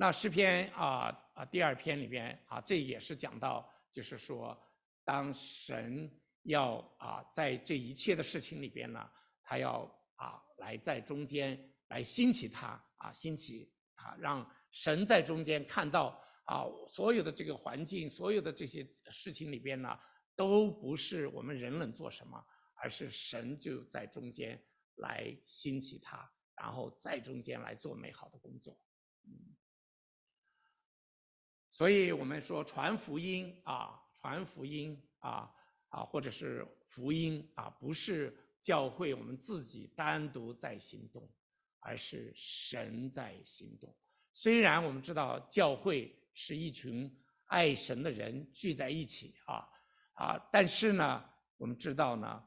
[0.00, 4.58] 那诗篇啊啊第二篇里边啊，这也是讲到，就是说。
[5.04, 6.10] 当神
[6.44, 9.10] 要啊在这一切的事情里边呢，
[9.42, 9.82] 他要
[10.14, 19.98] 啊来在中间来兴起他啊兴起他，让神在中间看到啊所有的这个环境，所有的这些事情里边呢，
[20.34, 22.42] 都不是我们人能做什么，
[22.74, 24.58] 而是神就在中间
[24.96, 28.78] 来兴起他，然后在中间来做美好的工作。
[29.24, 29.32] 嗯，
[31.80, 33.98] 所以我们说传福音啊。
[34.12, 35.50] 传福音啊
[35.88, 41.26] 啊，或者是福音啊，不是教会我们自己单独在行动，
[41.78, 43.96] 而是神在行动。
[44.30, 47.10] 虽然我们知道教会是一群
[47.46, 49.66] 爱神的人聚在一起啊
[50.12, 51.24] 啊，但是呢，
[51.56, 52.44] 我们知道呢，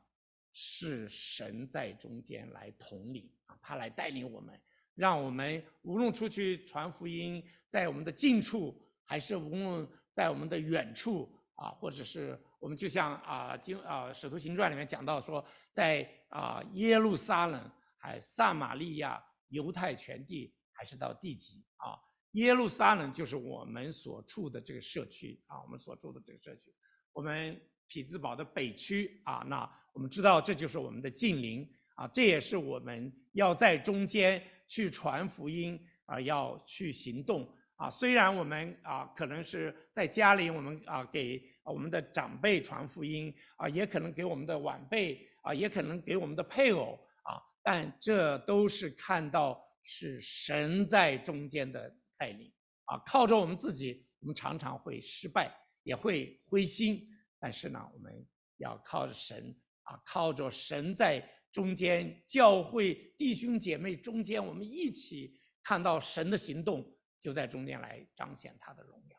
[0.52, 4.62] 是神在中间来统领啊，他来带领我们，
[4.94, 8.80] 让我们无论出去传福音，在我们的近处，
[9.14, 11.32] 还是无论在我们的远处。
[11.56, 21.94] 啊，或者是我们就像啊经啊《使徒行传》里面讲到说，在啊耶路撒冷、还撒玛利亚、犹太全地，还是到地极啊。
[22.32, 26.74] 耶路撒冷就是我们所处的这个社区啊，我们所住的这个社区，
[27.14, 29.46] 我们匹兹堡的北区啊。
[29.48, 37.48] 那我们知道这就是我们的近邻啊，这也是我们要在中间去传福音啊，要去行动。
[37.84, 52.50] 啊，虽然我们啊可能是在家里，我们啊给我们的长辈传福音啊，也可能给我们的晚辈啊，也可能给我们的配偶啊，但这都是看到是神在中间的带领
[52.86, 52.98] 啊。
[53.06, 57.06] 靠着我们自己，我们常常会失败，也会灰心。
[57.38, 58.26] 但是呢，我们
[58.60, 66.90] 要靠着神啊，靠着神在中间，教会弟兄姐妹中间，我们一起看到神的行动。
[67.24, 69.18] 就在中间来彰显他的荣耀，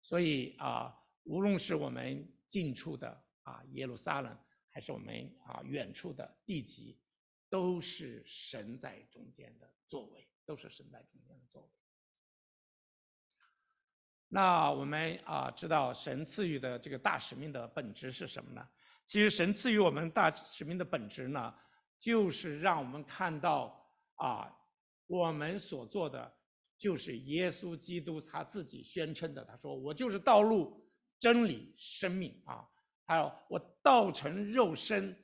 [0.00, 4.34] 所以啊，无论是我们近处的啊耶路撒冷，
[4.70, 6.98] 还是我们啊远处的地极，
[7.50, 11.68] 都是神在中间的作为，都是神在中间的作为。
[14.28, 18.66] 那我们啊知道神赐予的这个大使命的本质是什么呢？
[19.04, 21.54] 其实神赐予我们大使命的本质呢，
[21.98, 24.50] 就是让我们看到啊
[25.06, 26.37] 我们所做的。
[26.78, 30.88] 就是耶稣基督他自己宣称的，他说：“我就是道路、
[31.18, 32.64] 真理、生命啊！”
[33.04, 35.16] 还有我道成肉身，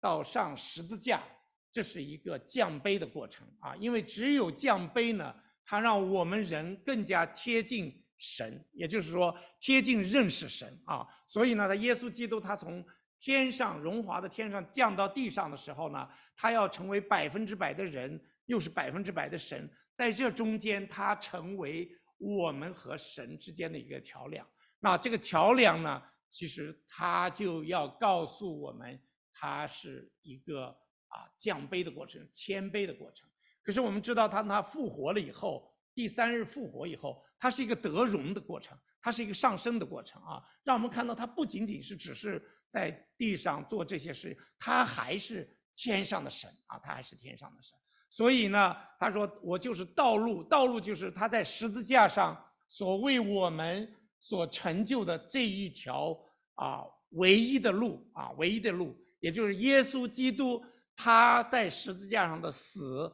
[0.00, 1.22] 到上十字架，
[1.70, 3.76] 这是一个降卑的过程啊！
[3.76, 11.06] 因为只有降卑呢，它让我们人更加贴近神，也就是说贴近认识神啊！
[11.26, 12.82] 所以呢，他耶稣基督他从
[13.18, 19.68] 天上荣华的天上降到地上的时候呢，他要成为百分之百的人，又是百分之百的神。
[19.94, 24.46] 在这中间，他成为我们和神之间的一个桥梁。
[24.80, 29.00] 那这个桥梁呢，其实他就要告诉我们，
[29.32, 30.66] 他是一个
[31.08, 33.28] 啊降卑的过程，谦卑的过程。
[33.62, 47.78] 可是我们知道，他他复活了以后，第三日复活以后，他是一个得荣的过程，他是一个上升的过程啊，让我们看到他不仅仅是只是在地上做这些事，他还是天上的神啊，他还是天上的神。
[48.12, 52.38] 所以呢，他说我就是道路，道路就是他在十字架上
[52.68, 53.90] 所为我们
[54.20, 56.14] 所成就的这一条
[56.56, 60.62] 啊唯一的路啊唯一的路，也就是耶稣基督
[60.94, 63.10] 他在十字架上的死，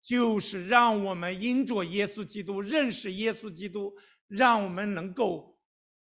[0.00, 3.94] 就是让我们因着耶稣基督认识耶稣基督，
[4.28, 5.60] 让我们能够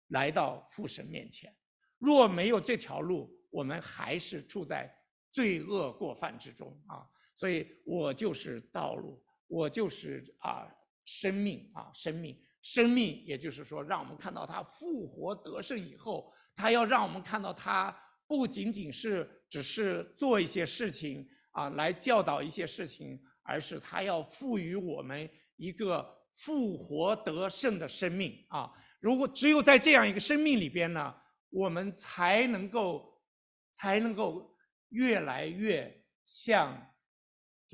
[0.08, 1.50] 来到父神面前。
[1.96, 4.94] 若没有这条路，我们还是住在
[5.30, 7.08] 罪恶过犯之中啊。
[7.36, 10.66] 所以我就是道路，我就是啊
[11.04, 17.94] 生命啊生命生命，也就是说，让我们看到他复活得胜以后，他要让我们看到他
[18.26, 28.72] 不仅仅是只是做一些事情啊，来教导一些事情，而是他要赋予我们一个复活得胜的生命啊。
[29.00, 31.14] 如果只有在这样一个生命里边呢，
[31.50, 33.20] 我们才能够
[33.70, 34.56] 才能够
[34.88, 36.74] 越来越像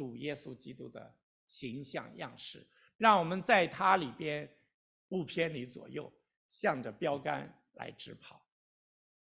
[0.00, 1.14] 主耶稣基督的
[1.46, 4.50] 形象样式，让我们在他里边
[5.08, 6.10] 不偏离左右，
[6.48, 8.42] 向着标杆来直跑。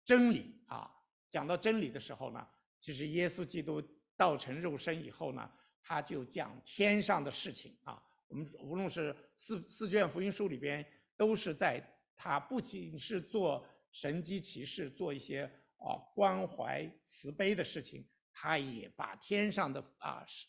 [0.05, 0.89] 真理啊，
[1.29, 2.49] 讲到真理的时候呢，
[2.79, 3.83] 其实耶稣基督
[4.17, 5.51] 道成肉身以后呢，
[5.83, 8.01] 他就讲天上的事情啊。
[8.29, 11.83] 我们无论是四四卷福音书里边，都是在
[12.15, 15.43] 他不仅是做神迹奇事，做一些
[15.79, 18.07] 啊关怀慈悲的事情，
[18.41, 20.47] 他也把天上的啊事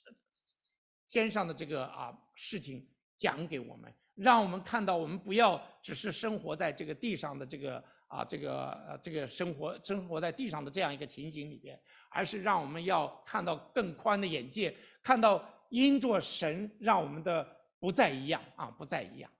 [1.07, 11.81] 天上的这个啊事情讲给我们，让我们看到，我们不要只是生活在这个地上的这个啊这个这个生活生活在地上的这样一个情形里边，
[12.11, 14.71] 而是让我们要看到更宽的眼界，
[15.01, 19.31] 看到因着神让我们的不再一样啊不再一样，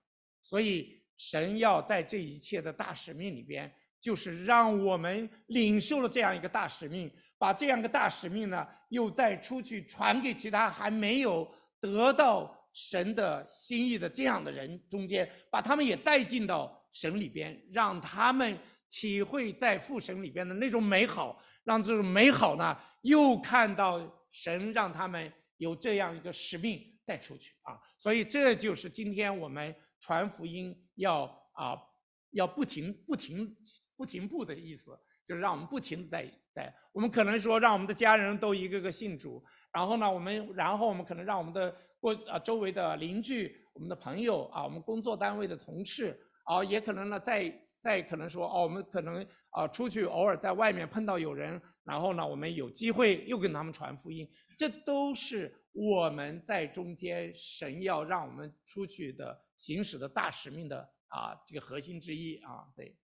[0.42, 11.48] 所以神要在这一切的大使命里边，就是让我们领受了这样一个大使命，把这样一个大使命呢又再出去传给其他还没有。
[11.82, 18.54] 得到神的心意的这样的人中间，把他们也带进到神里边，让他们
[18.90, 23.98] 体会在父神里边的那种美好，让这种美好呢，又看到
[24.30, 27.80] 神让他们有这样一个使命再出去啊。
[27.98, 31.22] 所以这就是今天我们传福音要
[31.54, 31.74] 啊
[32.32, 33.56] 要不停不停
[33.96, 39.42] 不停步的意思，就是让我们不停在在，我们可能说让我们的家人都一个个信主。
[39.72, 54.28] 然后呢，我们然后我们可能让我们的过啊周围的邻居、我们的朋友啊、我们工作单位的同事啊，也可能呢再再可能说哦，我们可能啊出去偶尔在外面碰到有人，然后呢我们有机会又跟他们传福音，
[54.58, 62.98] 这都是我们在中间神要让我们出去的行使的大使命的啊这个核心之一啊，对。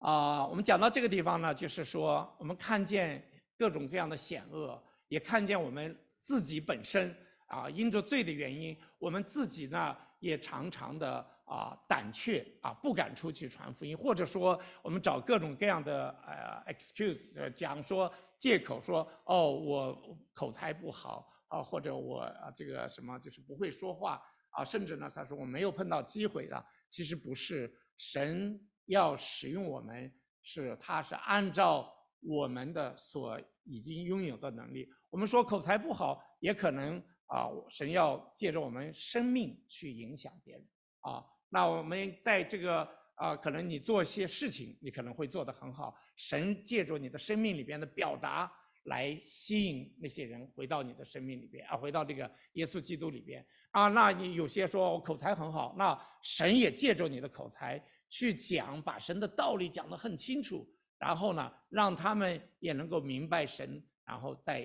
[0.00, 3.26] 啊，我们讲到这个地方呢，就是说我们看见。
[3.58, 7.14] 各种各样的险恶，也看见我们自己本身
[7.46, 24.20] 啊，因着罪的原因，我们自己呢也常常的啊胆怯啊，不敢出去传福音，或者说我们找各种各样的呃 excuse 讲说借口说哦，我口才不好啊，或者我啊这个什么就是不会说话
[24.52, 40.68] 啊，甚至呢他说我没有碰到机会的，其实不是，神要使用我们是他是按照我们的所已经拥有的能力，我们说口才不好，也可能啊，神要借着我们生命去影响别人
[41.00, 41.24] 啊。
[41.48, 48.52] 那我们在这个啊，可能你做些事情，你可能会做得很好，神借着你的生命里边的表达
[48.84, 53.88] 来吸引那些人回到你的生命里边啊，回到这个耶稣基督里边啊。
[53.88, 60.68] 那你有些说我口才很好，那神也借着你的口才去讲，把神的道理讲得很清楚。
[60.98, 64.60] 然后呢，让他们也能够明白神，然后再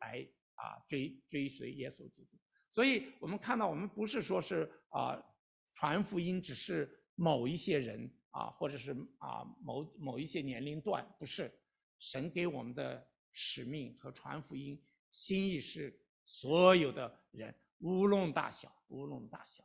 [0.00, 2.38] 来啊追追随耶稣基督。
[2.70, 5.22] 所以我们看到，我们不是说是啊
[5.74, 11.50] 传福音只是某一些人啊，或者是啊某某一些年龄段，不是。
[12.00, 19.62] 神给我们的使命和传福音心意是所有的人，无论大小，无论大小。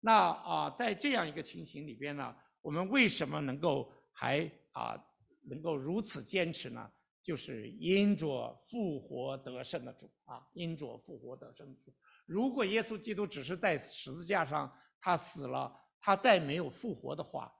[0.00, 5.00] 那啊，在这样一个情形里边呢，我们为什么能够还啊？
[5.44, 11.92] 能够如此坚持呢，就是因着复活得胜的主啊，因着复活得胜的主。
[12.26, 17.52] 如果耶稣基督只是在十字架上他死了，他再没有复活的话，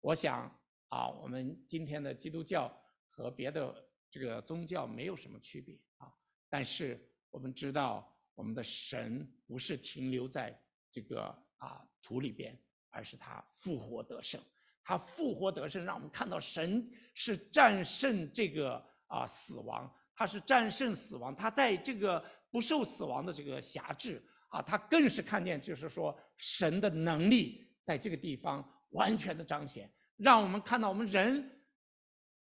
[0.00, 0.48] 我想
[0.88, 2.72] 啊，我们今天的基督教
[3.10, 3.85] 和别的
[4.16, 6.10] 这个宗教没有什么区别啊。
[6.48, 6.98] 但是
[7.30, 10.58] 我们知道，我们的神不是停留在
[10.90, 11.22] 这个
[11.58, 12.58] 啊土里边，
[12.88, 14.40] 而是他复活得胜。
[14.82, 31.60] 他复活得胜，让我们看到神是战胜这个啊死亡，他是战胜死亡，他在这个不受死亡的这个辖制啊，他更是看见，就是说神的能力在这个地方完全的彰显，让我们看到我们人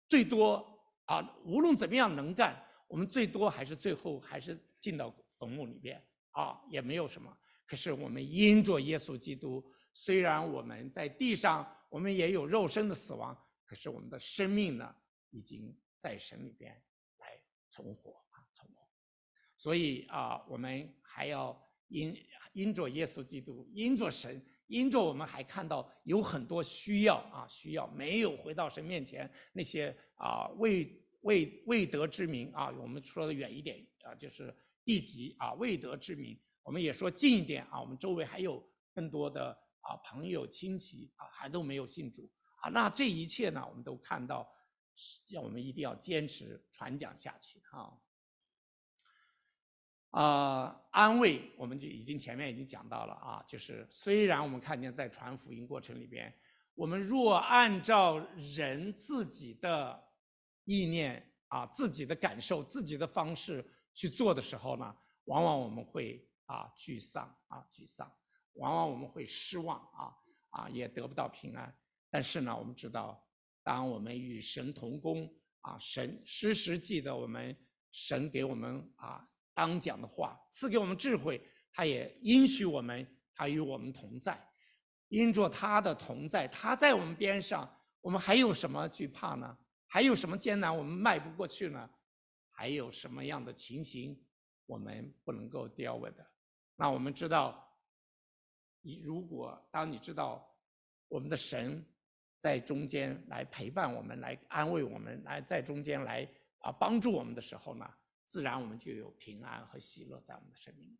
[0.09, 0.76] 最多
[1.07, 2.55] 啊，无论怎么样能干，
[2.87, 6.01] 我们最多还是最后还是进到坟墓里边
[6.31, 7.37] 啊，也没有什么。
[7.65, 9.61] 可是我们因着耶稣基督，
[9.93, 11.67] 虽然我们在地上。
[11.89, 13.33] 我们也有肉身的死亡，
[13.63, 14.93] 可是我们的生命呢，
[15.29, 16.69] 已经在神里边
[17.19, 18.85] 来存活啊，存活。
[19.55, 22.13] 所以啊，我们还要因
[22.51, 36.37] 因着耶稣基督，因着神，因着我们还看到有很多需要啊，需要没有回到神面前那些啊未未未得之民啊，我们说的远一点啊，就是地级啊未得之民。
[36.63, 38.61] 我们也说近一点啊，我们周围还有
[38.93, 42.29] 更多的啊朋友亲戚啊还都没有信主
[42.61, 44.47] 啊，那这一切呢，我们都看到，
[45.29, 47.93] 要我们一定要坚持传讲下去啊。
[50.17, 56.33] 啊、安慰我们就已经前面已经讲到了啊，就是虽然我们看见在传福音过程里边，
[56.73, 58.17] 我们若按照
[58.57, 60.03] 人自己的
[60.63, 63.63] 意念啊、自己的感受、自己的方式
[63.93, 64.95] 去做的时候呢，
[65.25, 68.11] 往往我们会啊沮丧啊沮丧，
[68.53, 70.17] 往往我们会失望啊
[70.49, 71.71] 啊也得不到平安。
[72.09, 73.23] 但是呢，我们知道，
[73.61, 77.55] 当我们与神同工啊，神时时记得我们，
[77.91, 79.29] 神给我们啊。
[79.57, 81.41] 当讲的话赐给我们智慧，
[81.71, 83.03] 他也应许我们，
[83.33, 84.39] 他与我们同在，
[85.07, 87.67] 因着他的同在，他在我们边上，
[87.99, 89.57] 我们还有什么惧怕呢？
[89.87, 91.89] 还有什么艰难我们迈不过去呢？
[92.51, 94.23] 还有什么样的情形
[94.67, 96.23] 我们不能够 deal with 的？
[96.75, 97.67] 那我们知道，
[99.03, 100.47] 如果当你知道
[101.07, 101.83] 我们的神
[102.37, 106.29] 在中间来陪伴我们，来安慰我们，来在中间来
[106.59, 107.91] 啊帮助我们的时候呢？
[108.27, 110.99] 自然我们就有平安和喜乐在我们的生命里面。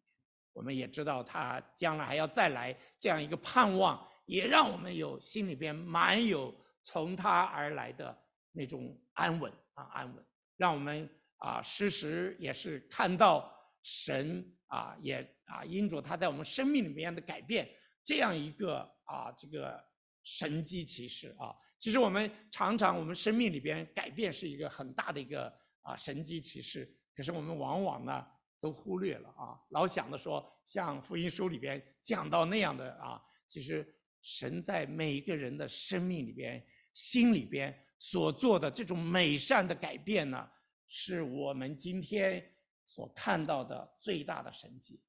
[0.54, 6.52] 我们也知道他将来还要再来这样一个盼望，也让我们有心里边满有
[6.84, 8.18] 从他而来的
[8.54, 10.26] 那种安稳啊安稳，
[10.56, 13.54] 让我们啊时时也是看到
[13.84, 17.70] 神啊也啊因着他在我们生命里面的改变，
[18.04, 19.80] 这样一个啊这个
[20.24, 21.54] 神迹奇事啊。
[21.78, 25.54] 其实我们常常我们生命里边改变是一个很大的一个
[25.84, 26.92] 啊神迹奇事。
[27.18, 28.24] 可是我们往往呢
[28.62, 33.92] 都忽略了啊，老想着说像福音书里边讲到那样的啊，其实
[34.22, 36.64] 神在每一个人的生命里边、
[36.94, 40.48] 心里边所做的这种美善的改变呢，
[40.86, 42.54] 是我们今天
[42.86, 45.02] 所看到的最大的神迹。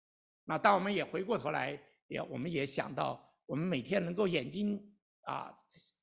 [0.45, 4.83] 那当我们也回过头来，也我们也想到，我们每天能够眼睛
[5.25, 5.55] 啊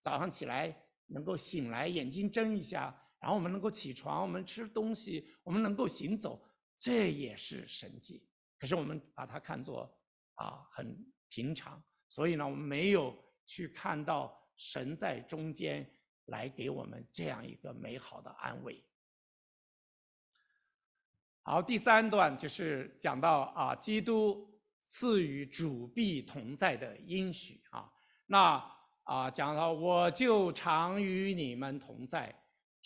[0.02, 0.76] 早上起来
[1.08, 2.96] 能够醒来，眼睛睁一下。
[3.26, 6.40] 然后我们能够起床，我们吃东西，我们能够行走，
[6.78, 8.24] 这也是神迹。
[8.60, 9.92] 可是我们把它看作
[10.36, 10.96] 啊很
[11.28, 15.92] 平常，所以呢，我们没有去看到神在中间
[16.26, 18.80] 来给我们这样一个美好的安慰。
[21.42, 24.48] 好，第三段就是讲到啊，基督
[24.82, 27.92] 赐予主必同在的应许啊。
[28.28, 28.64] 那
[29.02, 32.32] 啊讲到我就常与你们同在。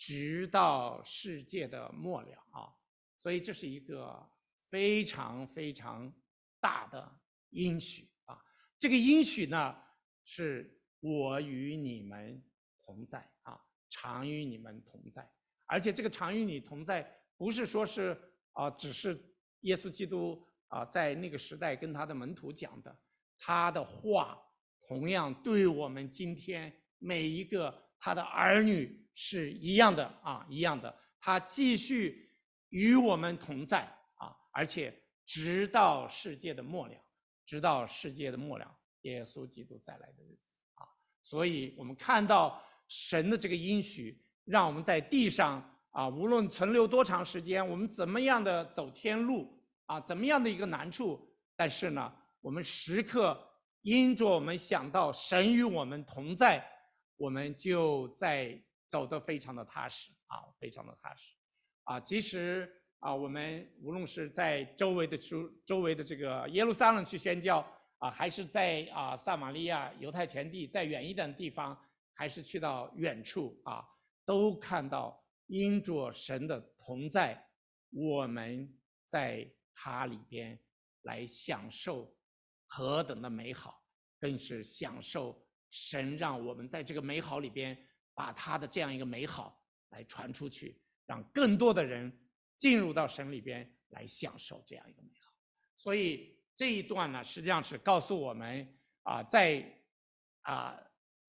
[0.00, 2.72] 直到世界的末了啊，
[3.18, 4.26] 所以这是一个
[4.56, 6.10] 非常非常
[6.58, 7.20] 大的
[7.50, 8.42] 应许啊。
[8.78, 9.76] 这个应许呢，
[10.24, 12.42] 是我与你们
[12.82, 15.30] 同在啊，常与你们同在。
[15.66, 18.18] 而且这个常与你同在，不是说是
[18.52, 19.14] 啊，只是
[19.60, 22.98] 耶稣基督啊，在那个时代跟他的门徒讲的，
[23.36, 24.42] 他的话
[24.80, 28.98] 同样对我们今天每一个他的儿女。
[29.14, 30.94] 是一样的啊，一样的。
[31.22, 32.30] 他继续
[32.70, 33.82] 与我们同在
[34.14, 34.90] 啊，而且
[35.26, 36.94] 直到世界的末了，
[37.44, 40.88] 直到世界的末了，耶稣基督再来的日子啊。
[41.22, 53.38] 所以我们看到神的这个应许，让我们在地上啊，无论存留多长时间，我们怎么样的走天路啊，怎么样的一个难处，但是呢，我们时刻
[53.82, 56.66] 因着我们想到神与我们同在，
[57.18, 58.58] 我们就在。
[58.90, 61.32] 走得非常的踏实啊，非常的踏实，
[61.84, 62.68] 啊，即使
[62.98, 67.64] 啊，我们无论是在周围的周周围的这个耶路撒冷去宣教
[67.98, 71.80] 啊，还是在啊撒玛利亚、犹太全地再远一点的地方，
[72.14, 73.86] 还是去到远处啊，
[74.24, 77.40] 都看到因着神的同在，
[77.90, 78.76] 我们
[79.06, 80.58] 在他里边
[81.02, 82.12] 来享受
[82.66, 83.80] 何等的美好，
[84.18, 87.86] 更是享受神让我们在这个美好里边。
[88.14, 92.12] 把他的这样一个美好来传出去，让更多的人
[92.56, 95.32] 进入到神里边来享受这样一个美好。
[95.74, 99.64] 所以这一段呢，实际上是告诉我们啊，在
[100.42, 100.76] 啊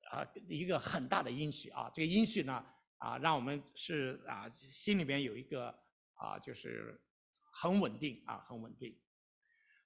[0.09, 2.65] 啊一个很大的应许啊，这个应许呢
[2.97, 5.73] 啊，让我们是啊心里边有一个
[6.15, 6.99] 啊，就是
[7.51, 8.93] 很稳定啊，很稳定。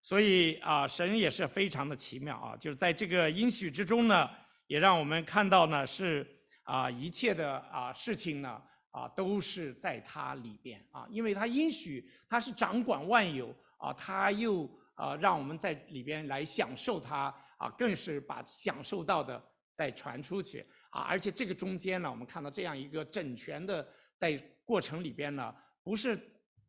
[0.02, 4.30] 所以啊，神也是非常的奇妙啊，就是在这个应许之中呢，
[4.66, 6.32] 也让我们看到呢是。
[6.66, 8.62] 啊，一切的啊事情呢，
[8.92, 19.42] 啊都是在他里边啊，因为他应许他是掌管万有啊，他又啊让我们在里边来享受他啊，更是把享受到的
[19.74, 21.02] 再传出去啊。
[21.02, 23.88] 而且这个中间呢，我们看到这样一个整全的
[24.18, 26.20] 在过程里边呢，不是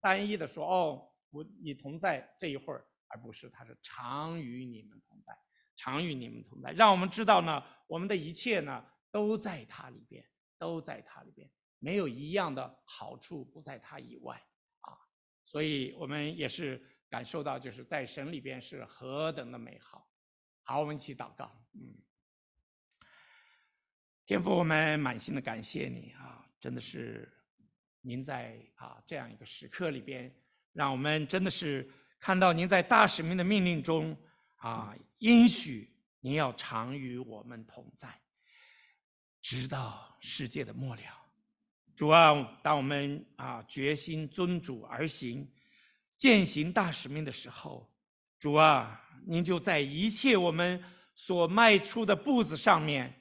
[0.01, 5.33] 单一的说哦，我你同在这一会儿，而不是他是常与你们同在，
[5.75, 8.85] 常与你们同在，让我们知道呢，我们的一切呢
[9.17, 10.23] 都在他里边，
[10.59, 14.37] 都在他里边，没有一样的好处不在他以外
[14.81, 14.93] 啊。
[15.45, 16.93] 所以我们也是。
[17.09, 20.11] 感受到就是在神里边是何等的美好。
[20.65, 21.57] 好，我们一起祷告。
[21.73, 21.97] 嗯，
[24.27, 26.45] 天父，我们满心的感谢你啊！
[26.59, 27.33] 真的是
[28.01, 30.35] 您在啊这样一个时刻里边，
[30.73, 31.89] 让我们真的是
[32.19, 34.15] 看到您在大使命的命令中
[34.57, 38.09] 啊，应许您要常与我们同在，
[39.49, 41.03] 直到世界的末了。
[41.95, 42.35] 主啊，
[42.65, 45.49] 当我们啊决心遵主而行。
[46.17, 47.89] 践行大使命的时候，
[48.41, 50.83] 主啊，您就在一切我们
[51.15, 53.15] 所迈出的步子上面，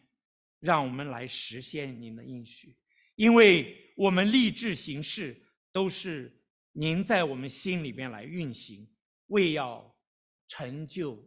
[0.62, 2.76] 让我们来实现您的应许，
[3.16, 5.40] 因为我们立志行事
[5.72, 8.90] 都是您在我们心里边来运行，
[9.28, 9.96] 为要
[10.48, 11.24] 成就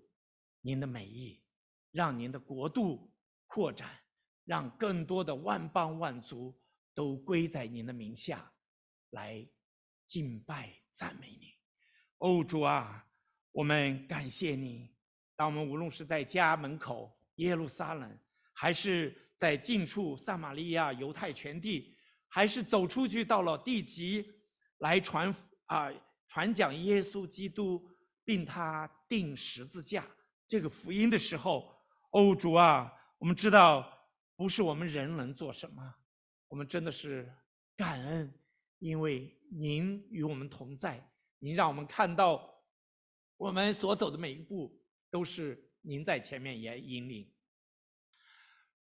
[0.62, 1.40] 您的美意，
[1.92, 3.12] 让您的国度
[3.46, 3.88] 扩展，
[4.48, 6.58] 让更多的万邦万族
[6.94, 8.50] 都归在您的名下，
[9.10, 9.46] 来
[10.06, 11.50] 敬拜赞美您。
[12.16, 13.06] 哦，主啊，
[13.52, 14.96] 我们感谢你。
[15.36, 18.18] 当我们无论是在家门口耶路撒冷，
[18.54, 21.94] 还是在近处撒玛利亚、犹太全地，
[22.26, 24.26] 还是走出去到了地极
[24.78, 25.32] 来传
[25.66, 25.92] 啊
[26.26, 27.86] 传讲耶稣基督，
[28.24, 30.08] 并他钉十字架
[30.46, 33.97] 这个福音的时候，哦，主啊，我们知道
[34.38, 35.96] 不是我们人能做什么，
[36.46, 37.28] 我们真的是
[37.76, 38.32] 感恩，
[38.78, 41.04] 因为您与我们同在。
[41.40, 42.48] 您让我们看到，
[43.36, 44.80] 我们所走的每一步
[45.10, 47.28] 都是您在前面也引领。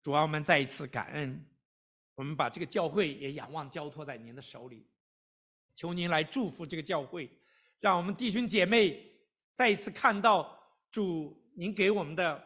[0.02, 1.48] 主啊，我们再一次感恩，
[2.16, 4.90] 我们把这个教会也仰望交托在您的手里，
[5.72, 7.30] 求您来祝福这个教会，
[7.78, 9.08] 让我们弟兄姐妹
[9.52, 12.44] 再一次看到主您给我们的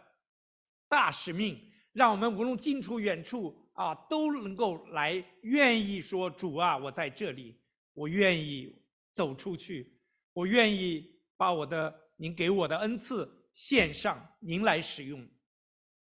[0.91, 1.68] 大使命，
[1.99, 7.61] 让我们无论近处远处啊，都能够来愿意说主啊，我在这里，
[7.93, 8.73] 我愿意
[9.11, 9.99] 走出去。
[10.33, 15.29] 我愿意把我的您给我的恩赐献上，您来使用，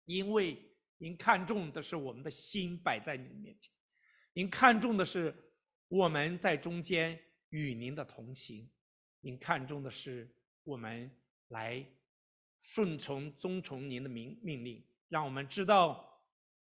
[0.05, 0.57] 因为
[0.97, 3.71] 您看重的是我们的心摆在您面前，
[4.33, 5.53] 您看重的是
[5.89, 7.19] 我们在中间
[7.49, 8.67] 与您的同行，
[9.19, 11.15] 您看重的是我们
[11.49, 11.85] 来
[12.59, 14.83] 顺从遵从您的命命令，
[15.13, 16.03] 让我们知道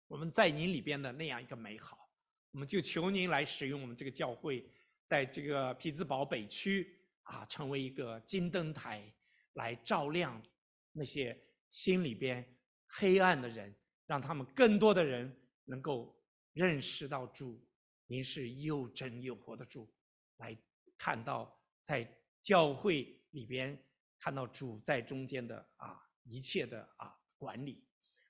[0.07, 2.09] 我们在您里边的那样一个美好，
[2.51, 4.65] 我们就求您来使用我们这个教会，
[5.05, 6.93] 在这个匹兹堡北区。
[7.23, 9.03] 啊，成为一个金灯台，
[9.55, 10.41] 来照亮
[10.93, 11.37] 那些
[11.69, 13.75] 心里边黑暗的人，
[14.05, 16.17] 让他们更多的人能够
[16.53, 17.61] 认识到主，
[18.05, 19.93] 您是又真又活的主，
[20.37, 20.57] 来
[20.97, 22.09] 看到在
[22.41, 23.77] 教会里边
[24.17, 27.85] 看到主在中间的啊一切的啊管理，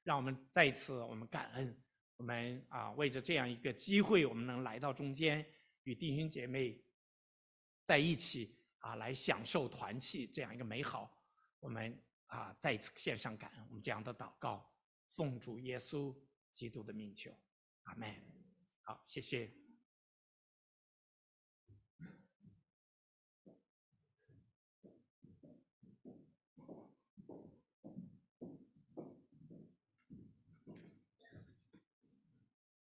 [0.07, 1.77] 让我们再一次我们感恩，
[2.15, 5.45] 我们啊为着这样一个机会，我们能来到中间
[5.83, 6.81] 与弟兄姐妹
[7.83, 8.55] 在一起。
[8.79, 11.11] 啊，来享受团契这样一个美好，
[11.59, 13.65] 我们啊再一次献上感恩。
[13.67, 14.71] 我们这样的祷告，
[15.09, 16.15] 奉主耶稣
[16.51, 17.35] 基督的名求，
[17.83, 18.15] 阿门。
[18.83, 19.66] 好，谢谢。